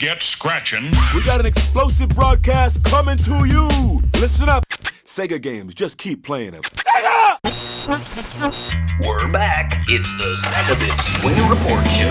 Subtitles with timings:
[0.00, 0.84] Let's get scratching.
[1.14, 3.68] We got an explosive broadcast coming to you.
[4.18, 4.66] Listen up.
[5.04, 6.62] Sega games, just keep playing them.
[6.62, 7.36] Sega!
[9.04, 9.84] We're back.
[9.88, 12.08] It's the SEGAbits Swingin' Report Show.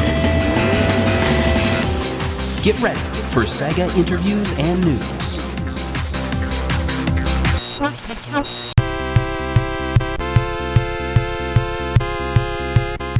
[2.61, 2.99] Get ready
[3.31, 5.39] for Sega interviews and news.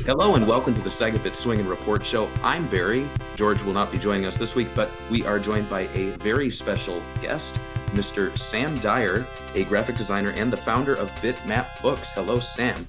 [0.10, 2.28] Hello and welcome to the SEGAbits Swingin' Report Show.
[2.42, 3.08] I'm Barry.
[3.36, 6.50] George will not be joining us this week, but we are joined by a very
[6.50, 7.60] special guest,
[7.90, 8.36] Mr.
[8.36, 12.12] Sam Dyer, a graphic designer and the founder of Bitmap Books.
[12.12, 12.88] Hello, Sam.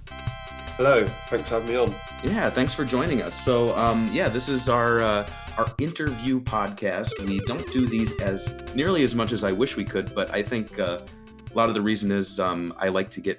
[0.79, 1.95] Hello, thanks for having me on.
[2.25, 3.35] Yeah, thanks for joining us.
[3.39, 5.29] So, um, yeah, this is our uh,
[5.59, 7.11] our interview podcast.
[7.29, 10.43] We don't do these as nearly as much as I wish we could, but I
[10.43, 11.01] think uh,
[11.53, 13.39] a lot of the reason is um, I like to get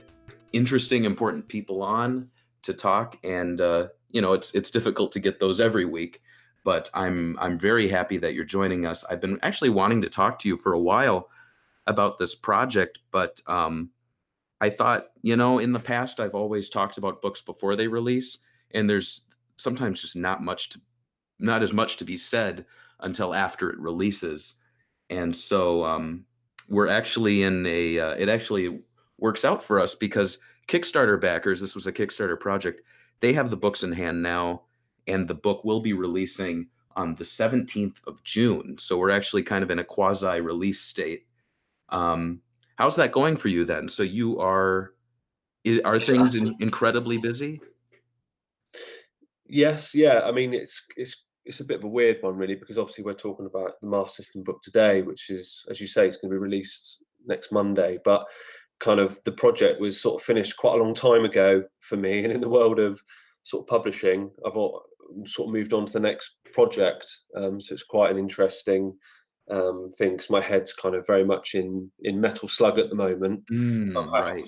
[0.53, 2.29] interesting, important people on
[2.63, 6.21] to talk, and uh, you know, it's it's difficult to get those every week.
[6.63, 9.03] But I'm I'm very happy that you're joining us.
[9.05, 11.29] I've been actually wanting to talk to you for a while
[11.87, 13.89] about this project, but um,
[14.61, 18.37] I thought, you know, in the past I've always talked about books before they release,
[18.71, 20.81] and there's sometimes just not much to
[21.39, 22.65] not as much to be said
[22.99, 24.53] until after it releases.
[25.09, 26.25] And so um,
[26.69, 28.79] we're actually in a uh, it actually
[29.17, 30.37] works out for us because
[30.71, 32.81] Kickstarter backers, this was a Kickstarter project,
[33.19, 34.63] they have the books in hand now,
[35.05, 38.77] and the book will be releasing on the 17th of June.
[38.77, 41.25] So we're actually kind of in a quasi release state.
[41.89, 42.41] Um,
[42.77, 43.89] how's that going for you then?
[43.89, 44.93] So you are,
[45.83, 47.59] are things in, incredibly busy?
[49.45, 50.21] Yes, yeah.
[50.23, 53.13] I mean, it's it's it's a bit of a weird one, really, because obviously we're
[53.13, 56.35] talking about the Master System book today, which is, as you say, it's going to
[56.35, 57.99] be released next Monday.
[58.05, 58.25] But
[58.81, 62.23] kind of the project was sort of finished quite a long time ago for me.
[62.23, 63.01] And in the world of
[63.43, 67.05] sort of publishing, I've sort of moved on to the next project.
[67.37, 68.93] Um, so it's quite an interesting
[69.49, 72.95] um, thing because my head's kind of very much in in Metal Slug at the
[72.95, 73.45] moment.
[73.51, 74.41] Mm, right.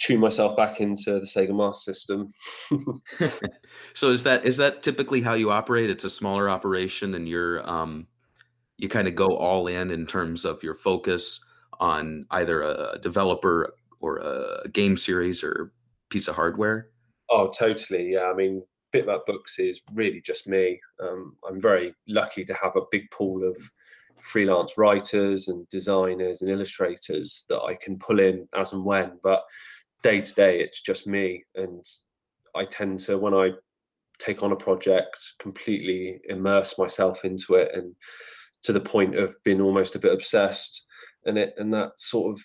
[0.00, 2.26] Tune myself back into the Sega Master System.
[3.94, 5.90] so is that is that typically how you operate?
[5.90, 8.06] It's a smaller operation, and you're um,
[8.76, 11.40] you kind of go all in in terms of your focus
[11.80, 15.72] on either a developer or a game series or
[16.10, 16.88] piece of hardware?
[17.30, 18.12] Oh, totally.
[18.12, 18.30] Yeah.
[18.30, 18.62] I mean,
[18.92, 20.80] Bitmap Books is really just me.
[21.02, 23.56] Um, I'm very lucky to have a big pool of
[24.20, 29.18] freelance writers and designers and illustrators that I can pull in as and when.
[29.22, 29.42] But
[30.02, 31.44] day to day, it's just me.
[31.54, 31.84] And
[32.54, 33.50] I tend to, when I
[34.18, 37.94] take on a project, completely immerse myself into it and
[38.62, 40.86] to the point of being almost a bit obsessed
[41.26, 42.44] and it and that sort of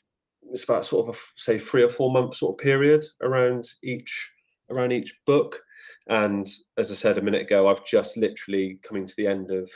[0.51, 4.31] it's about sort of a say three or four month sort of period around each
[4.69, 5.59] around each book.
[6.07, 6.47] And
[6.77, 9.69] as i said a minute ago i've just literally coming to the end of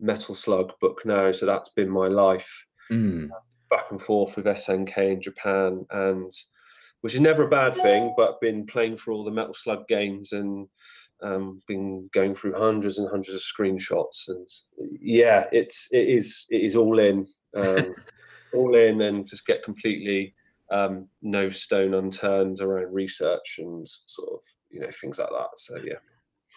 [0.00, 2.66] metal slug book now so that's been my life.
[2.90, 3.30] Mm.
[3.70, 6.30] back and forth with snk in japan and
[7.00, 10.32] which is never a bad thing but been playing for all the metal slug games
[10.32, 10.68] and
[11.22, 14.46] um, been going through hundreds and hundreds of screenshots and
[15.00, 17.26] yeah it's it is it is all in.
[17.56, 17.94] Um,
[18.54, 20.34] all in and just get completely
[20.70, 25.50] um, no stone unturned around research and sort of you know things like that.
[25.56, 25.98] So yeah.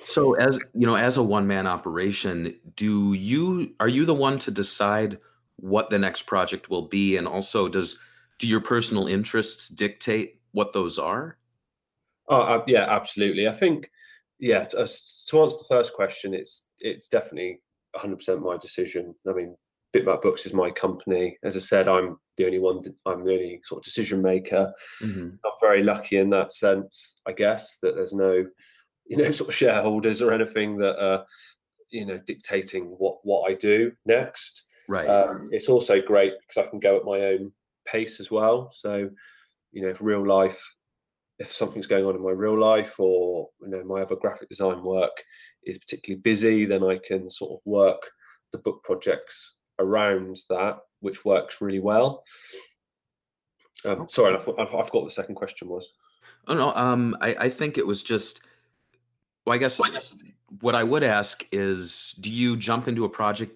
[0.06, 4.40] So as you know, as a one man operation, do you are you the one
[4.40, 5.18] to decide
[5.58, 7.98] what the next project will be, and also does
[8.40, 11.38] do your personal interests dictate what those are?
[12.30, 13.48] Oh uh, yeah, absolutely.
[13.48, 13.90] I think
[14.40, 14.66] yeah.
[14.66, 14.88] To, uh,
[15.28, 17.62] to answer the first question, it's it's definitely
[17.96, 19.16] 100% my decision.
[19.28, 19.56] I mean,
[19.94, 21.38] Bitmap Books is my company.
[21.44, 22.80] As I said, I'm the only one.
[23.06, 24.72] I'm the only sort of decision maker.
[25.02, 25.30] Mm-hmm.
[25.46, 28.46] I'm very lucky in that sense, I guess, that there's no,
[29.06, 31.26] you know, sort of shareholders or anything that are,
[31.90, 34.68] you know, dictating what what I do next.
[34.90, 35.08] Right.
[35.08, 37.52] Um, it's also great because I can go at my own
[37.86, 38.72] pace as well.
[38.72, 39.10] So,
[39.72, 40.76] you know, if real life,
[41.40, 44.84] if something's going on in my real life, or you know, my other graphic design
[44.84, 45.24] work
[45.64, 48.12] is particularly busy, then I can sort of work
[48.52, 52.24] the book projects around that, which works really well.
[53.86, 55.94] Um, sorry, I, thought, I forgot what the second question was.
[56.48, 58.42] Oh no, um, I, I think it was just.
[59.46, 59.80] Well, I guess
[60.60, 63.54] what I would ask is, do you jump into a project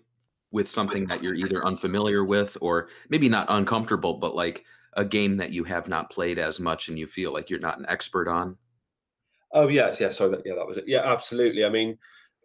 [0.51, 4.63] with something that you're either unfamiliar with, or maybe not uncomfortable, but like
[4.93, 7.79] a game that you have not played as much and you feel like you're not
[7.79, 8.57] an expert on?
[9.53, 10.09] Oh yes, yeah.
[10.09, 10.85] Sorry, that, yeah, that was it.
[10.87, 11.65] Yeah, absolutely.
[11.65, 11.97] I mean,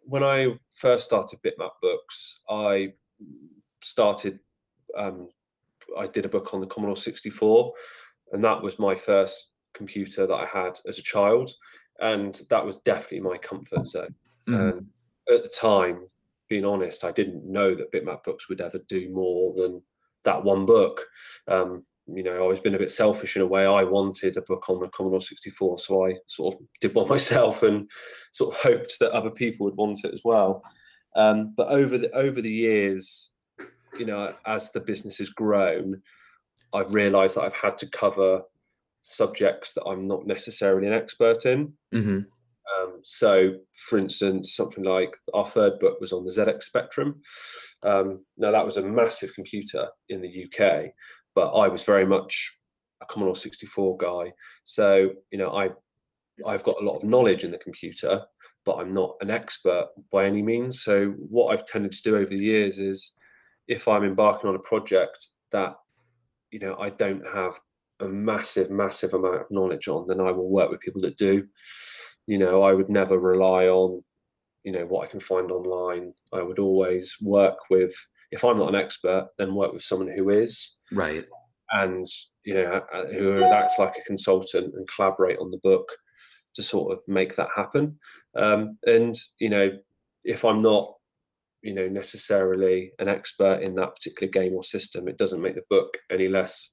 [0.03, 2.93] when I first started Bitmap Books, I
[3.81, 4.39] started,
[4.97, 5.29] um,
[5.97, 7.73] I did a book on the Commodore 64,
[8.33, 11.51] and that was my first computer that I had as a child,
[11.99, 14.15] and that was definitely my comfort zone.
[14.47, 14.71] Mm.
[14.71, 14.87] And
[15.33, 16.07] at the time,
[16.49, 19.81] being honest, I didn't know that Bitmap Books would ever do more than
[20.23, 21.05] that one book.
[21.47, 23.65] Um, you know, I've always been a bit selfish in a way.
[23.65, 27.63] I wanted a book on the Commodore 64, so I sort of did one myself
[27.63, 27.89] and
[28.31, 30.63] sort of hoped that other people would want it as well.
[31.15, 33.33] Um, but over the over the years,
[33.99, 36.01] you know, as the business has grown,
[36.73, 38.41] I've realised that I've had to cover
[39.01, 41.73] subjects that I'm not necessarily an expert in.
[41.91, 42.19] hmm
[42.77, 47.21] Um, so, for instance, something like our third book was on the ZX Spectrum.
[47.83, 50.91] Um, now, that was a massive computer in the UK,
[51.33, 52.59] but I was very much
[53.01, 54.33] a Commodore 64 guy.
[54.63, 55.69] So, you know, I
[56.45, 58.23] I've got a lot of knowledge in the computer,
[58.65, 60.83] but I'm not an expert by any means.
[60.83, 63.13] So, what I've tended to do over the years is,
[63.67, 65.75] if I'm embarking on a project that,
[66.51, 67.59] you know, I don't have
[67.99, 71.47] a massive, massive amount of knowledge on, then I will work with people that do.
[72.27, 74.03] You know i would never rely on
[74.65, 76.13] you know what i can find online.
[76.33, 77.93] I would always work with
[78.31, 80.75] if i'm not an expert then work with someone who is.
[80.91, 81.25] Right.
[81.71, 82.05] and
[82.43, 82.81] you know
[83.11, 85.87] who acts like a consultant and collaborate on the book
[86.55, 87.97] to sort of make that happen.
[88.35, 89.69] Um, and you know
[90.25, 90.95] if i'm not
[91.67, 95.69] you know necessarily an expert in that particular game or system it doesn't make the
[95.69, 96.71] book any less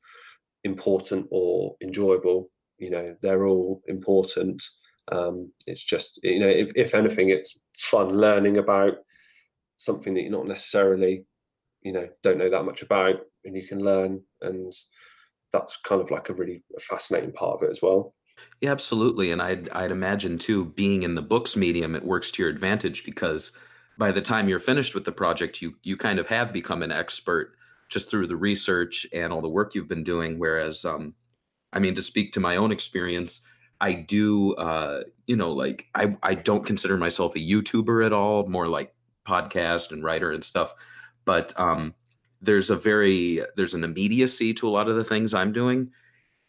[0.62, 2.48] important or enjoyable
[2.78, 4.62] you know they're all important
[5.10, 8.94] um, it's just you know if, if anything it's fun learning about
[9.78, 11.24] something that you're not necessarily
[11.82, 14.72] you know don't know that much about and you can learn and
[15.52, 18.14] that's kind of like a really fascinating part of it as well
[18.60, 19.30] Yeah, absolutely.
[19.30, 23.04] And I'd I'd imagine too, being in the books medium, it works to your advantage
[23.04, 23.52] because
[23.98, 26.92] by the time you're finished with the project, you you kind of have become an
[26.92, 27.56] expert
[27.88, 30.38] just through the research and all the work you've been doing.
[30.38, 31.14] Whereas, um,
[31.72, 33.46] I mean, to speak to my own experience,
[33.80, 38.46] I do, uh, you know, like I I don't consider myself a YouTuber at all,
[38.46, 38.94] more like
[39.26, 40.74] podcast and writer and stuff.
[41.24, 41.94] But um,
[42.42, 45.90] there's a very there's an immediacy to a lot of the things I'm doing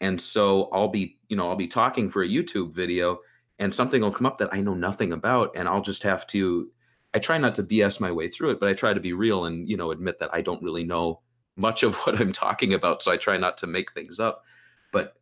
[0.00, 3.18] and so i'll be you know i'll be talking for a youtube video
[3.58, 6.70] and something will come up that i know nothing about and i'll just have to
[7.16, 9.46] i try not to bs my way through it but i try to be real
[9.46, 11.20] and you know admit that i don't really know
[11.56, 14.44] much of what i'm talking about so i try not to make things up.
[14.92, 15.14] But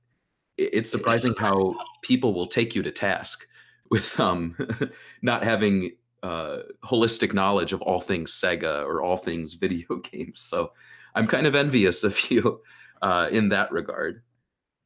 [0.56, 3.46] it's surprising how people will take you to task
[3.90, 4.56] with um
[5.22, 5.92] not having
[6.22, 10.40] uh holistic knowledge of all things sega or all things video games.
[10.40, 10.72] So
[11.14, 12.60] i'm kind of envious of you
[13.02, 14.22] uh in that regard.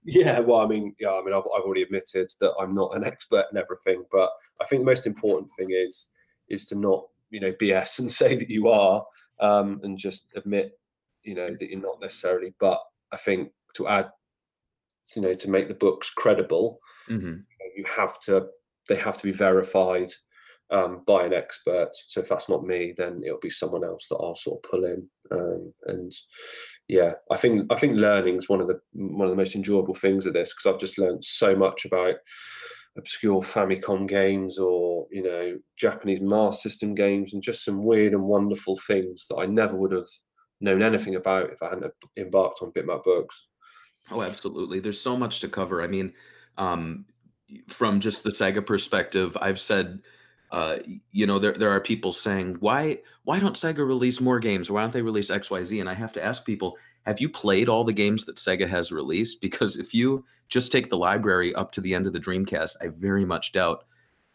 [0.04, 3.04] Yeah, well, I mean, yeah, I mean, I've, I've already admitted that I'm not an
[3.04, 6.12] expert in everything, but I think the most important thing is
[6.48, 9.04] is to not, you know, BS and say that you are,
[9.40, 10.78] um, and just admit,
[11.22, 12.54] you know, that you're not necessarily.
[12.58, 12.80] But
[13.12, 14.10] I think to add,
[15.14, 17.36] you know, to make the books credible, hmm
[17.76, 18.44] you have to,
[18.88, 20.12] they have to be verified
[20.70, 21.90] um, by an expert.
[22.08, 24.84] So if that's not me, then it'll be someone else that I'll sort of pull
[24.84, 25.08] in.
[25.30, 26.12] Um, and
[26.88, 29.94] yeah, I think I think learning is one of the one of the most enjoyable
[29.94, 32.16] things of this because I've just learned so much about
[32.96, 38.24] obscure Famicom games or you know Japanese Master System games and just some weird and
[38.24, 40.08] wonderful things that I never would have
[40.60, 43.46] known anything about if I hadn't embarked on Bitmap Books.
[44.10, 44.80] Oh, absolutely.
[44.80, 45.82] There's so much to cover.
[45.82, 46.12] I mean,
[46.56, 47.04] um,
[47.68, 50.00] from just the Sega perspective, I've said,
[50.50, 50.78] uh,
[51.12, 54.70] you know, there there are people saying, why why don't Sega release more games?
[54.70, 55.80] Why don't they release X Y Z?
[55.80, 58.92] And I have to ask people, have you played all the games that Sega has
[58.92, 59.40] released?
[59.40, 62.88] Because if you just take the library up to the end of the Dreamcast, I
[62.88, 63.84] very much doubt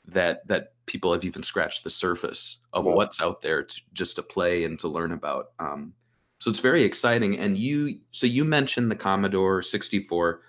[0.05, 2.96] that that people have even scratched the surface of Right.
[2.96, 5.51] what's out there to, just to play and to learn about.
[5.60, 5.93] Um,
[6.39, 7.38] so it's very exciting.
[7.39, 10.41] And you, so you mentioned the Commodore 64.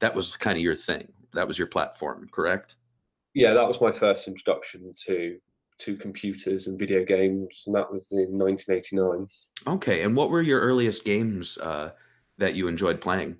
[0.00, 1.10] That was kind of your thing.
[1.32, 2.76] That was your platform, correct?
[3.32, 5.38] Yeah, that was my first introduction to
[5.78, 9.28] to computers and video games, and that was in 1989.
[9.66, 10.02] Okay.
[10.02, 11.92] And what were your earliest games uh,
[12.38, 13.38] that you enjoyed playing?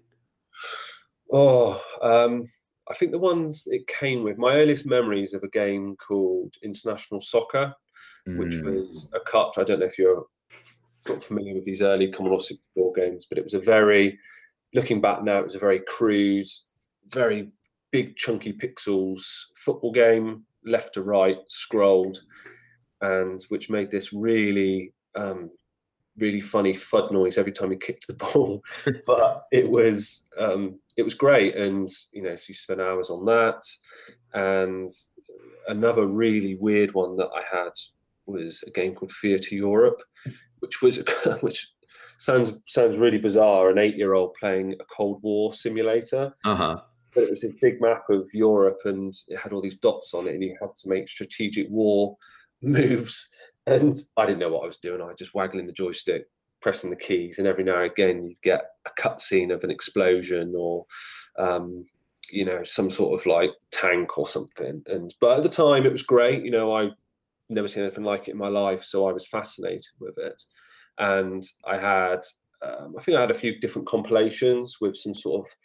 [1.33, 2.45] Oh, um,
[2.91, 4.39] I think the ones it came with.
[4.39, 7.75] My earliest memories of a game called International Soccer,
[8.35, 9.55] which Mm, was a cut.
[9.59, 10.27] I don't know if you're
[11.09, 14.19] not familiar with these early Commodore 64 games, but it was a very,
[14.75, 16.47] looking back now, it was a very crude,
[17.09, 17.51] very
[17.91, 22.19] big chunky pixels football game, left to right, scrolled,
[23.01, 25.51] and which made this really, um,
[26.17, 28.63] really funny fud noise every time you kicked the ball.
[29.07, 33.25] but it was, um, it was great, and you know, so you spent hours on
[33.27, 33.63] that,
[34.35, 34.91] and
[35.69, 37.73] another really weird one that I had
[38.27, 40.03] was a game called Theatre Europe,
[40.61, 41.05] which was
[41.41, 41.69] which
[42.19, 43.71] sounds sounds really bizarre.
[43.71, 46.81] An eight year old playing a Cold War simulator, uh-huh.
[47.19, 50.29] But it was this big map of Europe, and it had all these dots on
[50.29, 52.17] it, and you had to make strategic war
[52.63, 53.29] moves.
[53.67, 55.03] and I didn't know what I was doing.
[55.03, 56.27] I was just waggling the joystick,
[56.61, 60.55] pressing the keys, and every now and again you'd get a cutscene of an explosion
[60.57, 60.87] or,
[61.41, 61.85] um,
[62.31, 64.81] you know, some sort of like tank or something.
[64.87, 66.45] And but at the time it was great.
[66.45, 66.91] You know, I
[67.49, 70.41] never seen anything like it in my life, so I was fascinated with it.
[70.99, 72.21] And I had,
[72.63, 75.57] um, I think I had a few different compilations with some sort of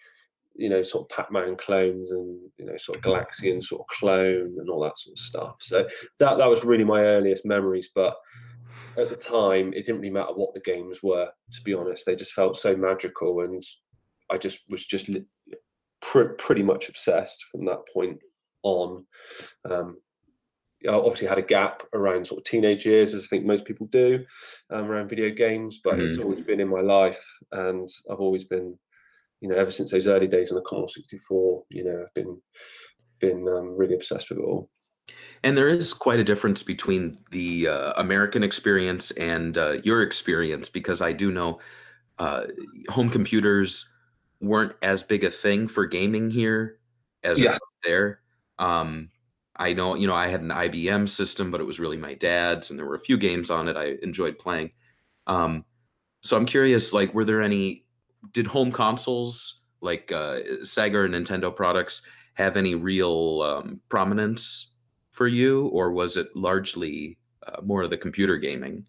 [0.56, 4.56] you know, sort of Pac-Man clones and you know, sort of Galaxian sort of clone
[4.60, 5.56] and all that sort of stuff.
[5.60, 5.88] So
[6.20, 7.90] that that was really my earliest memories.
[7.94, 8.16] But
[8.98, 11.30] at the time, it didn't really matter what the games were.
[11.52, 13.62] To be honest, they just felt so magical, and
[14.32, 15.10] I just was just
[16.02, 18.20] pr- pretty much obsessed from that point
[18.64, 19.06] on.
[19.70, 19.98] Um,
[20.88, 23.88] I obviously had a gap around sort of teenage years, as I think most people
[23.88, 24.26] do,
[24.70, 25.80] um, around video games.
[25.84, 26.02] But mm.
[26.02, 28.78] it's always been in my life, and I've always been
[29.44, 32.42] you know, ever since those early days on the Commodore 64, you know, I've been
[33.20, 34.70] been um, really obsessed with it all.
[35.44, 40.70] And there is quite a difference between the uh, American experience and uh, your experience
[40.70, 41.60] because I do know
[42.20, 42.46] uh,
[42.88, 43.94] home computers
[44.40, 46.80] weren't as big a thing for gaming here
[47.24, 47.58] as yeah.
[47.84, 48.22] there.
[48.60, 49.10] Um,
[49.58, 52.70] I know, you know, I had an IBM system, but it was really my dad's,
[52.70, 54.72] and there were a few games on it I enjoyed playing.
[55.28, 55.66] Um,
[56.22, 57.84] so I'm curious, like, were there any
[58.32, 62.02] did home consoles like uh, Sega or Nintendo products
[62.36, 64.74] have any real um, prominence
[65.12, 68.86] for you, or was it largely uh, more of the computer gaming?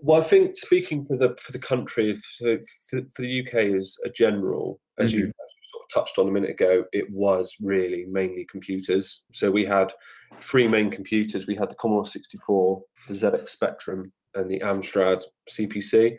[0.00, 4.10] Well, I think speaking for the for the country, for, for, the UK as a
[4.10, 5.20] general, as mm-hmm.
[5.20, 5.32] you
[5.70, 9.24] sort of touched on a minute ago, it was really mainly computers.
[9.32, 9.92] So we had
[10.38, 11.46] three main computers.
[11.46, 16.16] We had the Commodore 64, the ZX Spectrum, and the Amstrad CPC,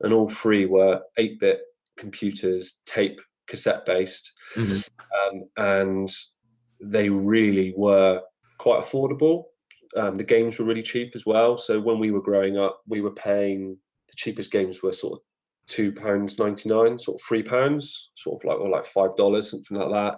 [0.00, 1.60] and all three were 8-bit
[2.02, 4.80] computers, tape, cassette based, mm-hmm.
[5.20, 6.08] um, and
[6.80, 8.20] they really were
[8.58, 9.44] quite affordable.
[9.96, 11.56] Um, the games were really cheap as well.
[11.56, 13.78] So when we were growing up, we were paying
[14.08, 15.18] the cheapest games were sort of
[15.68, 19.50] two pounds ninety nine, sort of three pounds, sort of like or like five dollars,
[19.50, 20.14] something like that.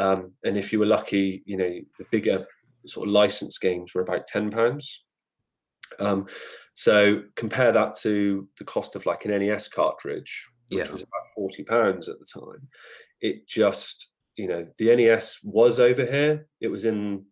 [0.00, 2.44] Um, and if you were lucky, you know, the bigger
[2.86, 5.04] sort of licensed games were about ten pounds.
[5.98, 6.26] Um,
[6.74, 10.92] so compare that to the cost of like an NES cartridge, which yeah.
[10.92, 12.68] was about forty pounds at the time.
[13.20, 16.48] It just, you know, the NES was over here.
[16.60, 17.24] It was in,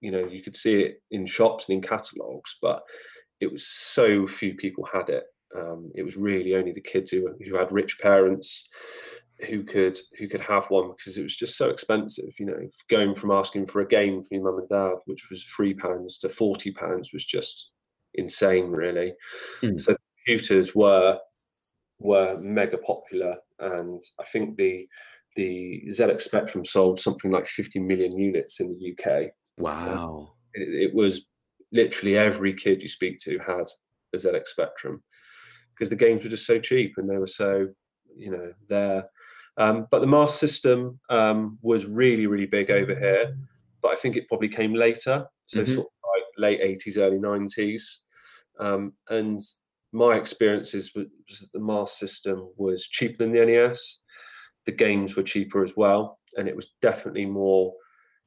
[0.00, 2.82] you know, you could see it in shops and in catalogs, but
[3.40, 5.24] it was so few people had it.
[5.56, 8.68] Um, it was really only the kids who who had rich parents
[9.46, 12.34] who could who could have one because it was just so expensive.
[12.38, 15.44] You know, going from asking for a game from your mum and dad, which was
[15.44, 17.72] three pounds, to forty pounds was just
[18.14, 19.14] insane, really.
[19.62, 19.78] Mm.
[19.78, 21.18] So computers were
[21.98, 24.86] were mega popular, and I think the
[25.36, 29.30] the ZX Spectrum sold something like 50 million units in the UK.
[29.56, 30.32] Wow!
[30.54, 31.28] It, it was
[31.72, 33.66] literally every kid you speak to had
[34.14, 35.02] a ZX Spectrum
[35.74, 37.68] because the games were just so cheap and they were so
[38.16, 39.04] you know there.
[39.56, 43.36] Um, but the Master System um, was really really big over here,
[43.82, 45.74] but I think it probably came later, so mm-hmm.
[45.74, 46.24] sort of like
[46.60, 47.82] late 80s, early 90s.
[48.60, 49.40] Um, and
[49.92, 51.06] my experiences was
[51.40, 54.00] that the Master System was cheaper than the NES.
[54.66, 57.72] The games were cheaper as well, and it was definitely more.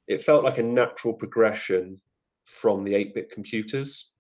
[0.08, 2.02] It felt like a natural progression
[2.46, 4.12] from the 8-bit computers.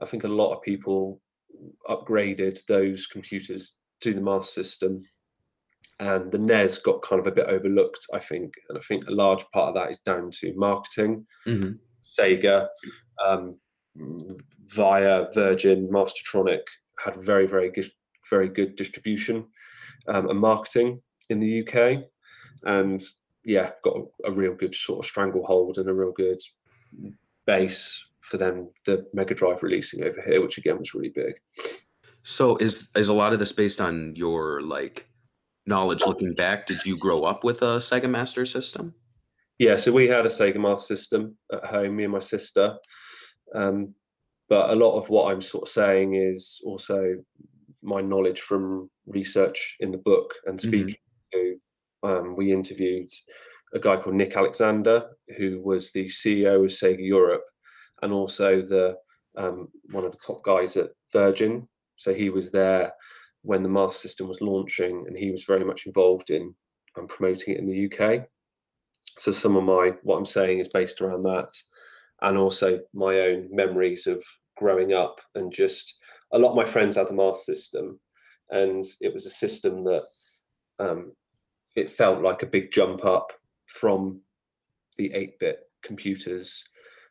[0.00, 1.20] I think a lot of people
[1.88, 5.02] upgraded those computers to the Master System,
[6.00, 8.06] and the NES got kind of a bit overlooked.
[8.12, 11.26] I think, and I think a large part of that is down to marketing.
[11.46, 11.72] Mm-hmm.
[12.02, 12.66] Sega,
[13.24, 13.56] um,
[14.66, 16.62] via Virgin, Mastertronic
[16.98, 17.90] had very, very good,
[18.28, 19.46] very good distribution
[20.08, 22.04] um, and marketing in the UK,
[22.64, 23.02] and
[23.44, 26.40] yeah, got a, a, real good sort of stranglehold and a real good
[27.46, 28.70] base for them.
[28.84, 31.34] The Mega Drive releasing over here, which again was really big.
[32.24, 35.08] So is is a lot of this based on your like
[35.66, 36.66] knowledge looking back?
[36.66, 38.94] Did you grow up with a Sega Master System?
[39.58, 42.76] Yeah, so we had a Sega Master System at home, me and my sister.
[43.54, 43.94] Um,
[44.48, 47.14] but a lot of what I'm sort of saying is also
[47.82, 50.68] my knowledge from research in the book and mm-hmm.
[50.68, 50.96] speaking
[51.34, 51.38] mm-hmm.
[51.38, 51.56] to.
[52.02, 53.08] Um, we interviewed
[53.74, 55.04] a guy called Nick Alexander,
[55.36, 57.44] who was the CEO of Sega Europe,
[58.02, 58.96] and also the
[59.36, 61.68] um, one of the top guys at Virgin.
[61.96, 62.92] So he was there
[63.42, 66.54] when the Master System was launching, and he was very much involved in
[66.98, 68.26] um, promoting it in the UK.
[69.18, 71.50] So some of my what I'm saying is based around that
[72.22, 74.22] and also my own memories of
[74.56, 75.98] growing up and just
[76.32, 77.98] a lot of my friends had the Master system
[78.50, 80.02] and it was a system that
[80.78, 81.12] um,
[81.76, 83.32] it felt like a big jump up
[83.66, 84.20] from
[84.96, 86.64] the 8-bit computers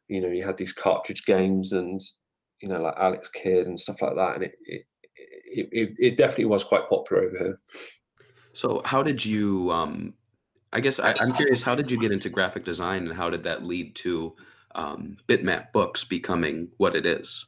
[0.08, 2.02] you know you had these cartridge games and
[2.62, 4.86] you know, like Alex Kidd and stuff like that, and it it,
[5.72, 7.60] it, it definitely was quite popular over here.
[8.54, 9.72] So, how did you?
[9.72, 10.14] Um,
[10.72, 11.64] I guess I, am curious.
[11.64, 14.36] How did you get into graphic design, and how did that lead to
[14.76, 17.46] um, Bitmap Books becoming what it is?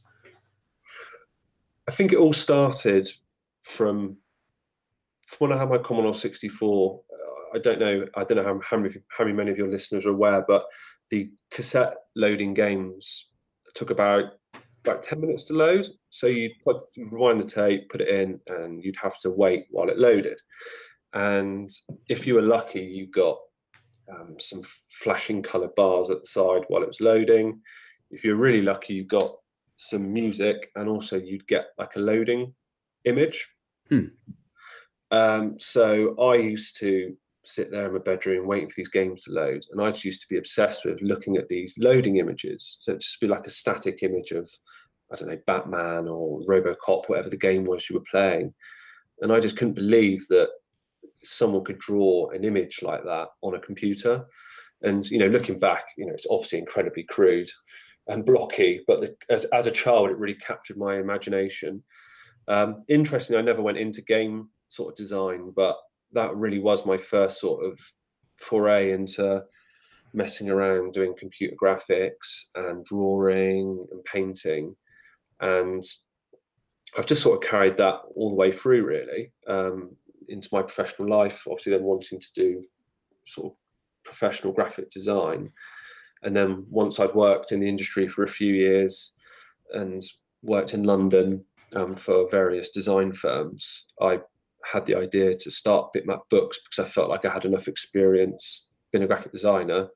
[1.87, 3.07] I think it all started
[3.61, 4.17] from,
[5.39, 7.01] when I had my Commodore 64.
[7.11, 8.07] Uh, I don't know.
[8.15, 10.65] I don't know how, how many how many of your listeners are aware, but
[11.09, 13.31] the cassette loading games
[13.73, 14.33] took about
[14.83, 15.87] about 10 minutes to load.
[16.09, 19.89] So you'd put, rewind the tape, put it in, and you'd have to wait while
[19.89, 20.39] it loaded.
[21.13, 21.69] And
[22.09, 23.37] if you were lucky, you got
[24.09, 27.61] um, some flashing color bars at the side while it was loading.
[28.09, 29.35] If you're really lucky, you got
[29.77, 32.53] some music, and also you'd get like a loading
[33.05, 33.47] image.
[33.89, 34.07] Hmm.
[35.11, 39.31] Um, so I used to sit there in my bedroom waiting for these games to
[39.31, 42.77] load, and I just used to be obsessed with looking at these loading images.
[42.81, 44.49] So it'd just be like a static image of,
[45.11, 48.53] I don't know, Batman or RoboCop, whatever the game was you were playing,
[49.21, 50.49] and I just couldn't believe that
[51.23, 54.25] someone could draw an image like that on a computer.
[54.81, 57.49] And you know, looking back, you know, it's obviously incredibly crude
[58.07, 61.83] and blocky, but the, as as a child, it really captured my imagination.
[62.47, 65.77] Um, interestingly, I never went into game sort of design, but
[66.13, 67.79] that really was my first sort of
[68.37, 69.43] foray into
[70.13, 74.75] messing around doing computer graphics and drawing and painting
[75.39, 75.83] and
[76.97, 79.95] i've just sort of carried that all the way through really um,
[80.31, 82.63] into my professional life obviously then wanting to do
[83.25, 83.57] sort of
[84.03, 85.51] professional graphic design.
[86.23, 89.13] And then once i'd worked in the industry for a few years
[89.73, 90.01] and
[90.43, 91.43] worked in london
[91.75, 94.19] um, for various design firms i
[94.65, 98.67] had the idea to start Bitmap Books because I felt like I had enough experience
[98.91, 99.87] being a graphic designer,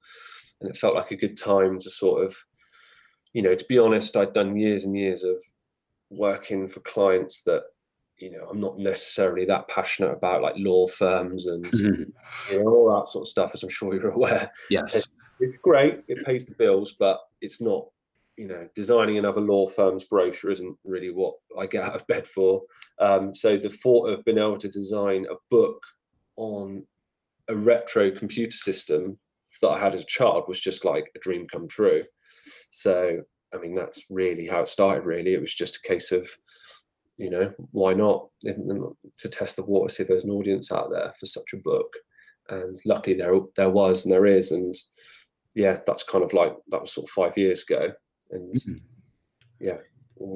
[0.62, 2.36] and it felt like a good time to sort of,
[3.34, 5.38] you know, to be honest, I'd done years and years of
[6.10, 7.64] working for clients that
[8.18, 12.04] you know i'm not necessarily that passionate about like law firms and mm-hmm.
[12.52, 15.08] you know all that sort of stuff as i'm sure you're aware yes it's,
[15.40, 17.86] it's great it pays the bills but it's not
[18.38, 22.28] you know, designing another law firm's brochure isn't really what I get out of bed
[22.28, 22.64] for.
[23.00, 25.82] Um, so the thought of being able to design a book
[26.36, 26.86] on
[27.48, 29.18] a retro computer system
[29.62, 32.04] that I had as a child was just like a dream come true.
[32.72, 33.22] So,
[33.54, 35.34] I mean, that's really how it started, really.
[35.34, 36.28] It was just a case of,
[37.18, 41.12] you know, why not to test the water, see if there's an audience out there
[41.20, 41.94] for such a book.
[42.50, 44.52] And luckily there there was and there is.
[44.52, 44.74] And
[45.56, 47.94] yeah, that's kind of like that was sort of five years ago
[48.32, 48.76] and mm-hmm.
[49.60, 49.78] yeah.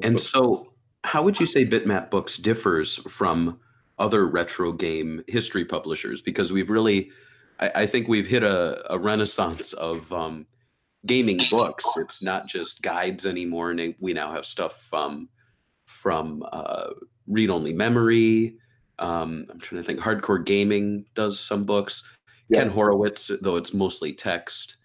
[0.02, 0.72] And so,
[1.04, 3.58] how would you say Bitmap Books differs from
[3.98, 6.20] other retro game history publishers?
[6.20, 7.10] Because we've really,
[7.60, 10.46] I, I think we've hit a, a renaissance of um,
[11.06, 11.86] gaming books.
[11.96, 15.28] It's not just guides anymore, and we now have stuff um,
[15.90, 16.90] from uh,
[17.26, 18.56] read only memory.
[18.98, 20.00] Um, I'm trying to think.
[20.00, 22.02] Hardcore Gaming does some books.
[22.48, 22.60] Yeah.
[22.60, 24.76] Ken Horowitz, though it's mostly text.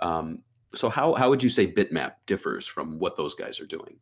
[0.00, 0.38] Um,
[0.74, 3.98] so how how would you say Bitmap differs from what those guys are doing?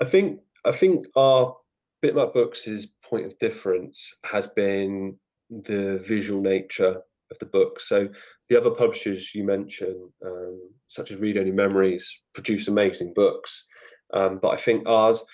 [0.00, 1.56] I think I think our
[2.02, 5.16] Bitmap Books' point of difference has been
[5.50, 7.80] the visual nature of the book.
[7.80, 8.08] So
[8.48, 13.66] the other publishers you mentioned, um, such as Read Only Memories, produce amazing books,
[14.12, 15.24] um, but I think ours,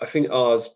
[0.00, 0.68] I think ours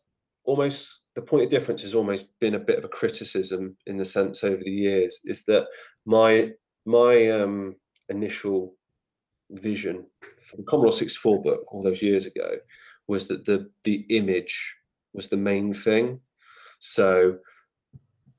[0.44, 4.04] almost the point of difference has almost been a bit of a criticism in the
[4.04, 5.66] sense over the years is that
[6.04, 6.50] my
[6.84, 7.76] my um,
[8.08, 8.74] initial
[9.50, 10.06] vision
[10.40, 12.56] for the Commodore 64 book all those years ago
[13.08, 14.76] was that the the image
[15.12, 16.20] was the main thing.
[16.80, 17.38] So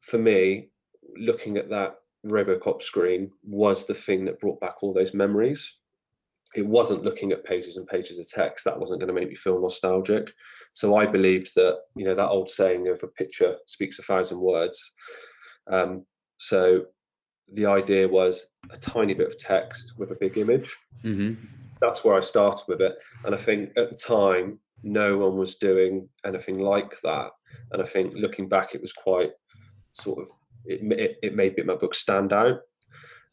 [0.01, 0.69] for me,
[1.17, 5.77] looking at that Robocop screen was the thing that brought back all those memories.
[6.55, 9.36] It wasn't looking at pages and pages of text that wasn't going to make me
[9.36, 10.33] feel nostalgic.
[10.73, 14.39] So I believed that you know that old saying of a picture speaks a thousand
[14.39, 14.93] words.
[15.71, 16.05] Um,
[16.38, 16.86] so
[17.53, 20.75] the idea was a tiny bit of text with a big image.
[21.03, 21.45] Mm-hmm.
[21.81, 22.95] That's where I started with it.
[23.23, 27.29] And I think at the time, no one was doing anything like that.
[27.71, 29.31] And I think looking back, it was quite
[29.93, 30.27] sort of,
[30.65, 32.60] it, it, it made my Book stand out.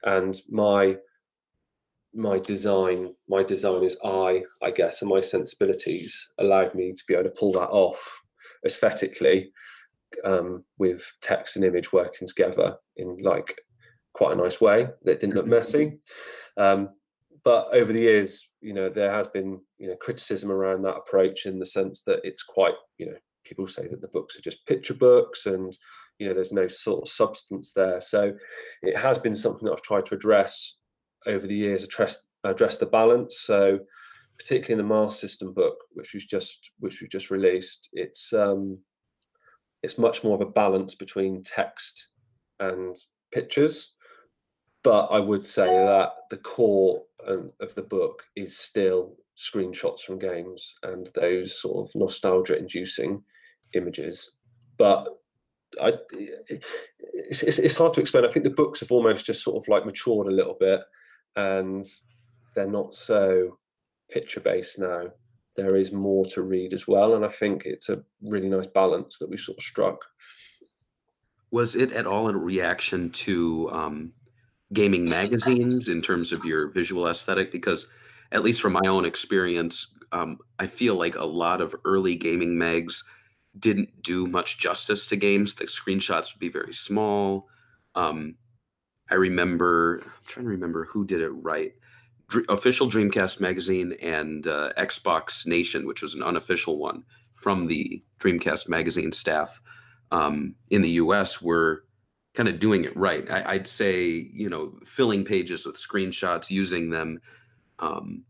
[0.04, 0.96] And my
[2.14, 7.24] my design, my designer's eye, I guess, and my sensibilities allowed me to be able
[7.24, 8.22] to pull that off
[8.64, 9.50] aesthetically
[10.24, 13.56] um, with text and image working together in like
[14.12, 15.98] quite a nice way that didn't look messy.
[16.56, 16.90] Um,
[17.42, 21.46] but over the years, you know, there has been you know criticism around that approach
[21.46, 24.66] in the sense that it's quite you know people say that the books are just
[24.66, 25.76] picture books and
[26.18, 28.00] you know there's no sort of substance there.
[28.00, 28.32] So
[28.82, 30.78] it has been something that I've tried to address
[31.26, 33.40] over the years, address address the balance.
[33.40, 33.80] So
[34.38, 38.78] particularly in the Master System book, which we've just which we've just released, it's um,
[39.82, 42.08] it's much more of a balance between text
[42.60, 42.96] and
[43.32, 43.94] pictures.
[44.82, 50.74] But I would say that the core of the book is still screenshots from games
[50.82, 53.22] and those sort of nostalgia-inducing
[53.74, 54.36] images.
[54.76, 55.08] But
[55.80, 58.26] I, it's, it's, it's hard to explain.
[58.26, 60.80] I think the books have almost just sort of like matured a little bit,
[61.36, 61.84] and
[62.54, 63.58] they're not so
[64.10, 65.08] picture based now.
[65.56, 69.18] There is more to read as well, and I think it's a really nice balance
[69.18, 69.98] that we sort of struck.
[71.52, 74.12] Was it at all a reaction to um,
[74.72, 77.52] gaming magazines in terms of your visual aesthetic?
[77.52, 77.86] Because,
[78.32, 82.58] at least from my own experience, um, I feel like a lot of early gaming
[82.58, 83.04] mags
[83.58, 85.54] didn't do much justice to games.
[85.54, 87.48] The screenshots would be very small.
[87.94, 88.34] Um,
[89.10, 91.72] I remember, I'm trying to remember who did it right.
[92.28, 98.02] Dr- official Dreamcast magazine and uh, Xbox Nation, which was an unofficial one from the
[98.20, 99.60] Dreamcast magazine staff
[100.10, 101.84] um, in the US, were
[102.34, 103.30] kind of doing it right.
[103.30, 107.20] I, would say, you know, filling pages with screenshots, using them
[107.78, 108.24] um,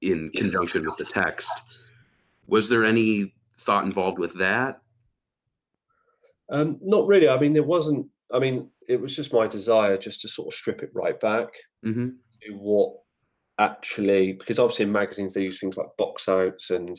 [0.00, 1.84] in conjunction with the text.
[2.46, 4.82] Was there any thought involved with that?
[6.50, 7.28] Um, not really.
[7.28, 8.06] I mean, there wasn't.
[8.32, 11.48] I mean, it was just my desire just to sort of strip it right back
[11.84, 12.08] mm-hmm.
[12.42, 12.92] to what
[13.58, 16.96] actually, because obviously in magazines they use things like box outs and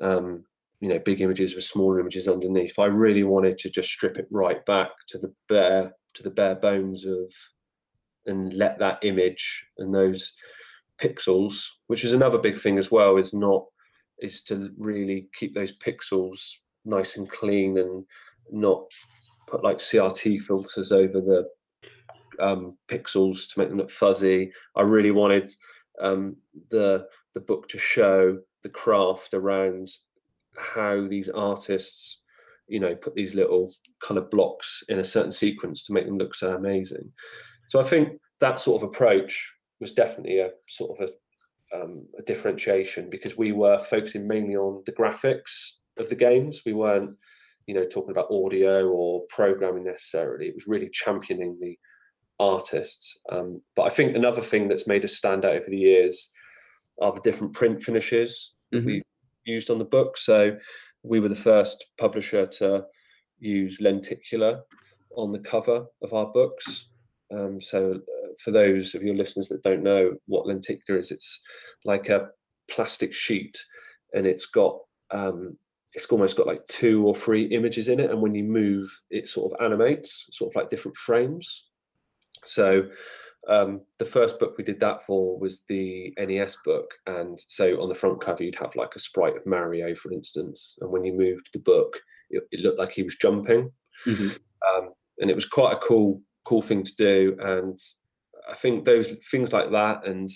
[0.00, 0.44] um,
[0.80, 2.78] you know big images with smaller images underneath.
[2.78, 6.54] I really wanted to just strip it right back to the bare to the bare
[6.54, 7.32] bones of
[8.26, 10.32] and let that image and those
[11.00, 13.64] pixels, which is another big thing as well, is not
[14.20, 16.52] is to really keep those pixels
[16.84, 18.04] nice and clean and
[18.50, 18.84] not
[19.50, 21.48] put like CRT filters over the
[22.38, 24.52] um, pixels to make them look fuzzy.
[24.76, 25.50] I really wanted
[26.00, 26.36] um,
[26.70, 29.88] the the book to show the craft around
[30.56, 32.22] how these artists,
[32.68, 36.18] you know, put these little kind of blocks in a certain sequence to make them
[36.18, 37.12] look so amazing.
[37.68, 41.12] So I think that sort of approach was definitely a sort of a
[41.72, 46.62] um, a differentiation because we were focusing mainly on the graphics of the games.
[46.66, 47.16] We weren't,
[47.70, 50.48] you know, talking about audio or programming necessarily.
[50.48, 51.78] It was really championing the
[52.40, 53.16] artists.
[53.30, 56.30] Um, but I think another thing that's made us stand out over the years
[57.00, 58.86] are the different print finishes that mm-hmm.
[58.86, 59.02] we
[59.44, 60.16] used on the book.
[60.16, 60.56] So
[61.04, 62.86] we were the first publisher to
[63.38, 64.62] use lenticular
[65.14, 66.88] on the cover of our books.
[67.32, 71.40] Um, so, uh, for those of your listeners that don't know what lenticular is, it's
[71.84, 72.30] like a
[72.68, 73.56] plastic sheet,
[74.12, 74.76] and it's got
[75.12, 75.54] um,
[75.94, 79.28] it's almost got like two or three images in it, and when you move, it
[79.28, 81.64] sort of animates, sort of like different frames.
[82.44, 82.88] So,
[83.48, 87.88] um, the first book we did that for was the NES book, and so on
[87.88, 91.12] the front cover you'd have like a sprite of Mario, for instance, and when you
[91.12, 91.98] moved the book,
[92.30, 93.70] it, it looked like he was jumping,
[94.06, 94.28] mm-hmm.
[94.76, 97.36] um, and it was quite a cool cool thing to do.
[97.40, 97.78] And
[98.48, 100.28] I think those things like that and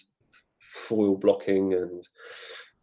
[0.60, 2.02] foil blocking and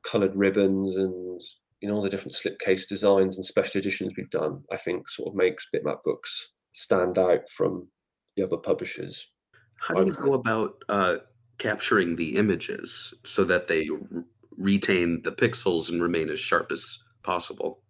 [0.04, 1.42] coloured ribbons and
[1.88, 5.36] know all the different slipcase designs and special editions we've done, I think sort of
[5.36, 7.88] makes Bitmap books stand out from
[8.36, 9.30] the other publishers.
[9.80, 11.18] How do you go about uh,
[11.58, 14.24] capturing the images so that they r-
[14.58, 17.82] retain the pixels and remain as sharp as possible?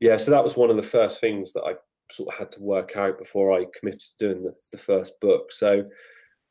[0.00, 1.74] Yeah, so that was one of the first things that I
[2.12, 5.50] sort of had to work out before I committed to doing the, the first book.
[5.50, 5.84] So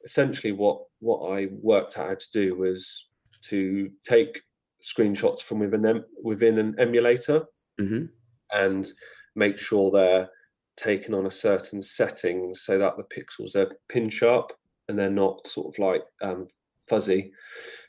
[0.04, 3.10] essentially what what I worked out how to do was
[3.46, 4.42] to take
[4.84, 7.44] screenshots from within them within an emulator
[7.80, 8.06] mm-hmm.
[8.52, 8.92] and
[9.36, 10.30] make sure they're
[10.76, 14.52] taken on a certain setting so that the pixels are pin sharp
[14.88, 16.48] and they're not sort of like um,
[16.90, 17.32] fuzzy.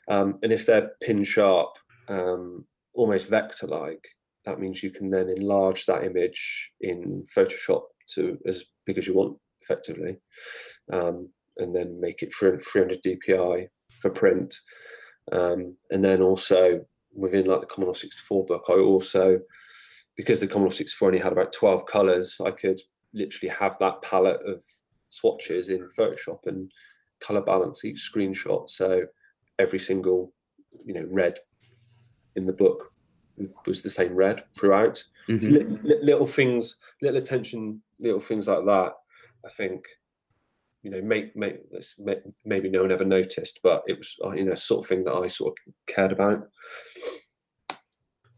[0.09, 1.75] Um, and if they're pin sharp,
[2.07, 4.05] um, almost vector like,
[4.45, 7.81] that means you can then enlarge that image in Photoshop
[8.13, 10.17] to as big as you want, effectively,
[10.93, 13.67] um, and then make it 300 dpi
[13.99, 14.53] for print.
[15.31, 19.39] Um, and then also within like the Commodore 64 book, I also,
[20.15, 22.79] because the Commodore 64 only had about 12 colors, I could
[23.13, 24.63] literally have that palette of
[25.09, 26.71] swatches in Photoshop and
[27.19, 28.69] color balance each screenshot.
[28.69, 29.03] So
[29.59, 30.33] every single,
[30.85, 31.39] you know, red
[32.35, 32.91] in the book
[33.65, 35.03] was the same red throughout.
[35.27, 35.85] Mm-hmm.
[36.03, 38.93] little things, little attention, little things like that.
[39.45, 39.85] I think
[40.85, 41.99] you know, make, make, this
[42.45, 45.15] maybe no one ever noticed, but it was uh, you know sort of thing that
[45.15, 46.43] I sort of cared about.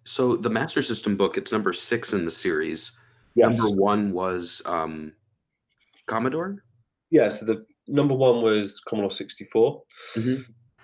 [0.06, 2.98] So the Master System book, it's number six in the series.
[3.36, 3.60] Yes.
[3.60, 5.12] Number one was um,
[6.06, 6.64] Commodore.
[7.12, 9.84] Yeah, so the number one was Commodore 64.
[10.16, 10.42] Mm-hmm.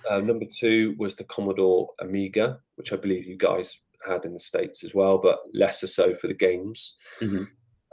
[0.09, 4.39] Uh, number two was the Commodore Amiga, which I believe you guys had in the
[4.39, 6.97] States as well, but lesser so for the games.
[7.21, 7.47] Mhm.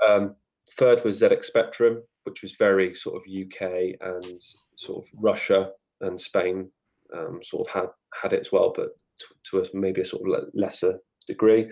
[0.05, 0.35] Um,
[0.73, 4.41] third was ZX Spectrum, which was very sort of UK and
[4.77, 6.71] sort of Russia and Spain
[7.17, 10.23] um, sort of had had it as well, but to, to a, maybe a sort
[10.27, 11.71] of lesser degree.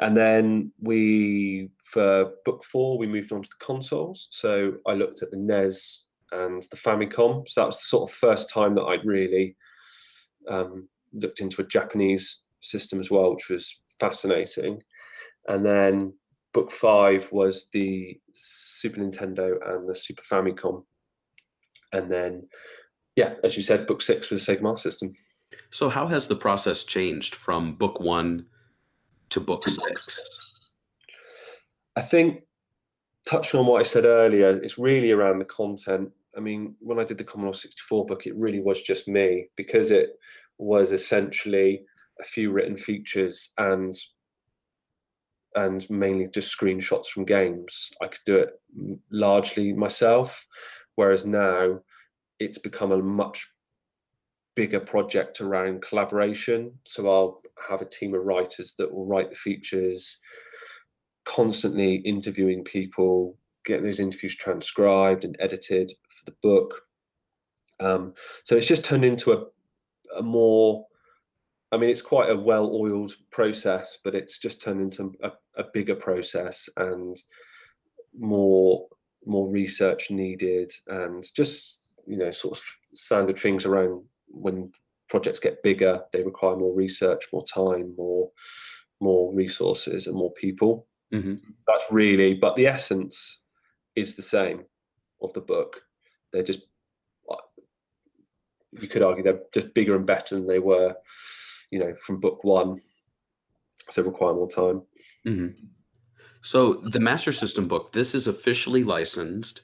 [0.00, 4.28] And then we, for book four, we moved on to the consoles.
[4.30, 7.48] So I looked at the NES and the Famicom.
[7.48, 9.56] So that was the sort of first time that I'd really
[10.48, 14.82] um, looked into a Japanese system as well, which was fascinating.
[15.48, 16.12] And then
[16.52, 20.84] book five was the Super Nintendo and the Super Famicom.
[21.92, 22.48] And then,
[23.16, 25.12] yeah, as you said, book six was the Sega Master System.
[25.70, 28.46] So, how has the process changed from book one
[29.30, 30.68] to book six?
[31.96, 32.42] I think
[33.26, 36.10] touching on what I said earlier, it's really around the content.
[36.36, 39.90] I mean, when I did the Commodore 64 book, it really was just me because
[39.90, 40.10] it
[40.58, 41.82] was essentially
[42.20, 43.94] a few written features and
[45.58, 47.90] and mainly just screenshots from games.
[48.00, 48.50] I could do it
[49.10, 50.46] largely myself,
[50.94, 51.80] whereas now
[52.38, 53.52] it's become a much
[54.54, 56.72] bigger project around collaboration.
[56.84, 60.18] So I'll have a team of writers that will write the features,
[61.24, 66.82] constantly interviewing people, getting those interviews transcribed and edited for the book.
[67.80, 69.44] Um, so it's just turned into a,
[70.18, 70.86] a more,
[71.70, 75.64] I mean, it's quite a well oiled process, but it's just turned into a, a
[75.72, 77.16] bigger process and
[78.18, 78.86] more
[79.26, 84.72] more research needed and just you know sort of standard things around when
[85.08, 88.30] projects get bigger they require more research more time more
[89.00, 90.86] more resources and more people.
[91.12, 91.34] Hmm
[91.66, 93.40] that's really but the essence
[93.94, 94.64] is the same
[95.20, 95.82] of the book.
[96.32, 96.60] They're just
[97.30, 97.36] uh,
[98.72, 100.96] you could argue they're just bigger and better than they were
[101.70, 102.80] you know from book one
[103.90, 104.82] so require more time
[105.24, 105.48] hmm
[106.40, 109.62] So, the Master System book, this is officially licensed.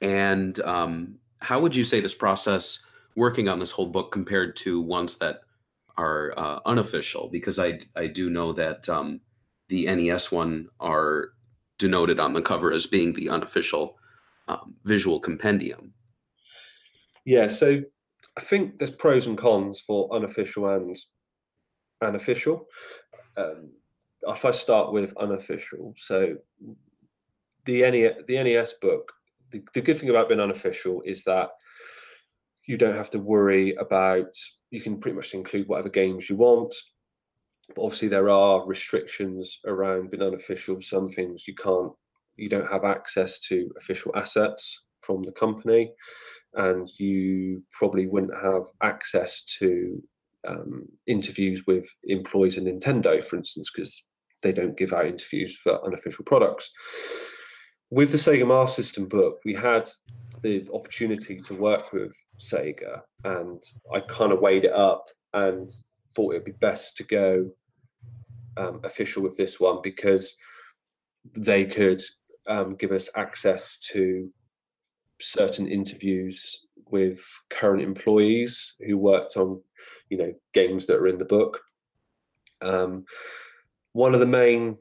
[0.00, 4.80] And um, how would you say this process working on this whole book compared to
[4.80, 5.42] ones that
[5.96, 7.28] are uh, unofficial?
[7.30, 9.20] Because I, I do know that um,
[9.68, 11.30] the NES one are
[11.78, 13.98] denoted on the cover as being the unofficial
[14.48, 15.92] um, visual compendium.
[17.24, 17.82] Yeah, so
[18.36, 20.96] I think there's pros and cons for unofficial and
[22.04, 22.66] unofficial.
[23.36, 23.70] Um,
[24.26, 26.36] if I start with unofficial, so
[27.64, 29.12] the NES, the NES book,
[29.50, 31.50] the, the good thing about being unofficial is that
[32.66, 34.34] you don't have to worry about.
[34.70, 36.74] You can pretty much include whatever games you want.
[37.74, 40.80] But obviously, there are restrictions around being unofficial.
[40.80, 41.92] Some things you can't,
[42.36, 45.92] you don't have access to official assets from the company,
[46.54, 50.02] and you probably wouldn't have access to
[50.46, 54.04] um, interviews with employees of Nintendo, for instance, because
[54.42, 56.70] they don't give out interviews for unofficial products.
[57.90, 59.88] With the Sega Master System book, we had
[60.42, 65.68] the opportunity to work with Sega, and I kind of weighed it up and
[66.14, 67.50] thought it would be best to go
[68.56, 70.36] um, official with this one because
[71.36, 72.02] they could
[72.46, 74.28] um, give us access to
[75.20, 77.20] certain interviews with
[77.50, 79.60] current employees who worked on
[80.08, 81.60] you know games that are in the book.
[82.62, 83.04] Um,
[83.92, 84.78] one of the main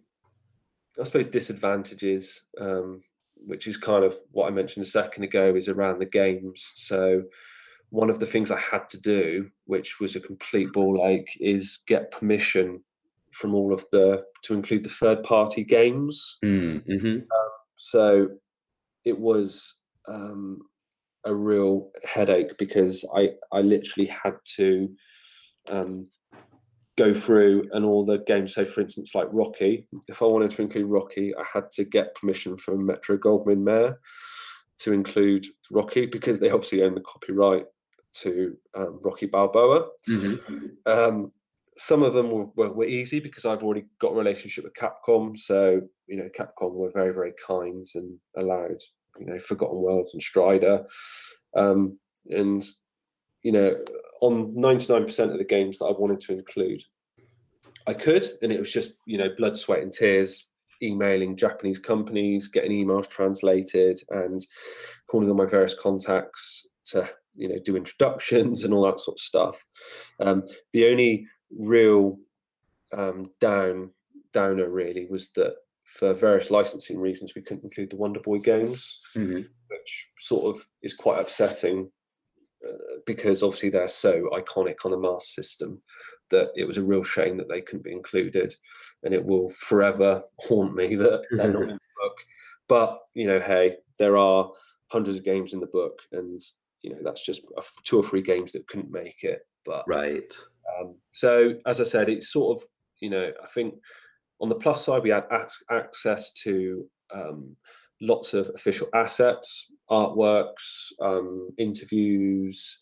[1.00, 3.02] i suppose disadvantages um,
[3.46, 6.72] which is kind of what i mentioned a second ago is around the games.
[6.76, 7.24] So
[7.90, 11.80] one of the things i had to do which was a complete ball ache is
[11.88, 12.84] get permission
[13.32, 16.38] from all of the to include the third party games.
[16.44, 17.20] Mm-hmm.
[17.76, 18.30] so
[19.06, 19.76] it was
[20.08, 20.60] um,
[21.26, 24.90] a real headache because I I literally had to
[25.70, 26.08] um,
[26.98, 28.54] go through and all the games.
[28.54, 32.16] So, for instance, like Rocky, if I wanted to include Rocky, I had to get
[32.16, 34.00] permission from Metro Goldwyn Mayer
[34.80, 37.66] to include Rocky because they obviously own the copyright
[38.16, 39.88] to um, Rocky Balboa.
[40.08, 40.66] Mm-hmm.
[40.86, 41.32] Um,
[41.76, 45.36] some of them were, were, were easy because I've already got a relationship with Capcom.
[45.38, 48.80] So, you know, Capcom were very, very kind and allowed,
[49.20, 50.86] you know, Forgotten Worlds and Strider.
[51.56, 52.00] Um,
[52.30, 52.64] and,
[53.44, 53.76] you know,
[54.22, 56.82] on 99% of the games that I wanted to include,
[57.88, 58.26] I could.
[58.42, 60.50] And it was just, you know, blood, sweat, and tears,
[60.82, 64.40] emailing Japanese companies, getting emails translated, and
[65.10, 69.20] calling on my various contacts to, you know, do introductions and all that sort of
[69.20, 69.66] stuff.
[70.20, 72.18] Um, the only real
[72.96, 73.92] um, down
[74.34, 79.02] downer really was that for various licensing reasons we couldn't include the Wonder Boy games,
[79.16, 79.42] Mm-hmm.
[79.70, 81.92] which sort of is quite upsetting
[82.68, 85.82] uh, because obviously they're so iconic on the Master System
[86.30, 88.56] that it was a real shame that they couldn't be included,
[89.04, 92.18] and it will forever haunt me that they're not in the book.
[92.68, 94.50] But you know, hey, there are
[94.88, 96.40] hundreds of games in the book, and
[96.82, 97.42] you know that's just
[97.84, 99.46] two or three games that couldn't make it.
[99.66, 100.34] But right.
[100.80, 102.68] Um, so as I said, it's sort of
[103.02, 103.76] you know I think
[104.44, 105.26] on the plus side we had
[105.72, 107.56] access to um,
[108.02, 112.78] lots of official assets, artworks, um, interviews,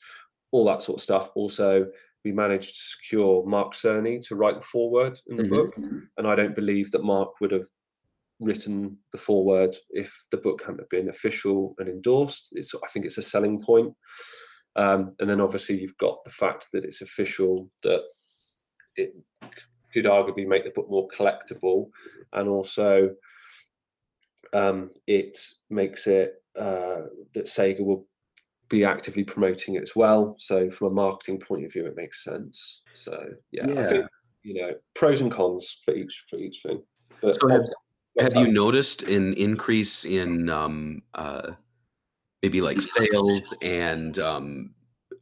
[0.51, 1.29] all that sort of stuff.
[1.35, 1.85] Also,
[2.25, 5.53] we managed to secure Mark Cerny to write the foreword in the mm-hmm.
[5.53, 5.75] book,
[6.17, 7.67] and I don't believe that Mark would have
[8.39, 12.49] written the foreword if the book hadn't been official and endorsed.
[12.53, 13.93] It's, I think it's a selling point.
[14.75, 18.01] Um, and then obviously you've got the fact that it's official that
[18.95, 19.11] it
[19.93, 21.89] could arguably make the book more collectible,
[22.33, 23.11] and also
[24.53, 25.37] um, it
[25.69, 28.05] makes it uh, that Sega will
[28.69, 30.35] be actively promoting it as well.
[30.39, 32.81] So from a marketing point of view, it makes sense.
[32.93, 33.81] So yeah, yeah.
[33.81, 34.05] I think
[34.43, 36.81] you know pros and cons for each for each thing.
[37.21, 37.65] But so have,
[38.19, 41.51] have you noticed an increase in um, uh,
[42.41, 44.71] maybe like sales and um,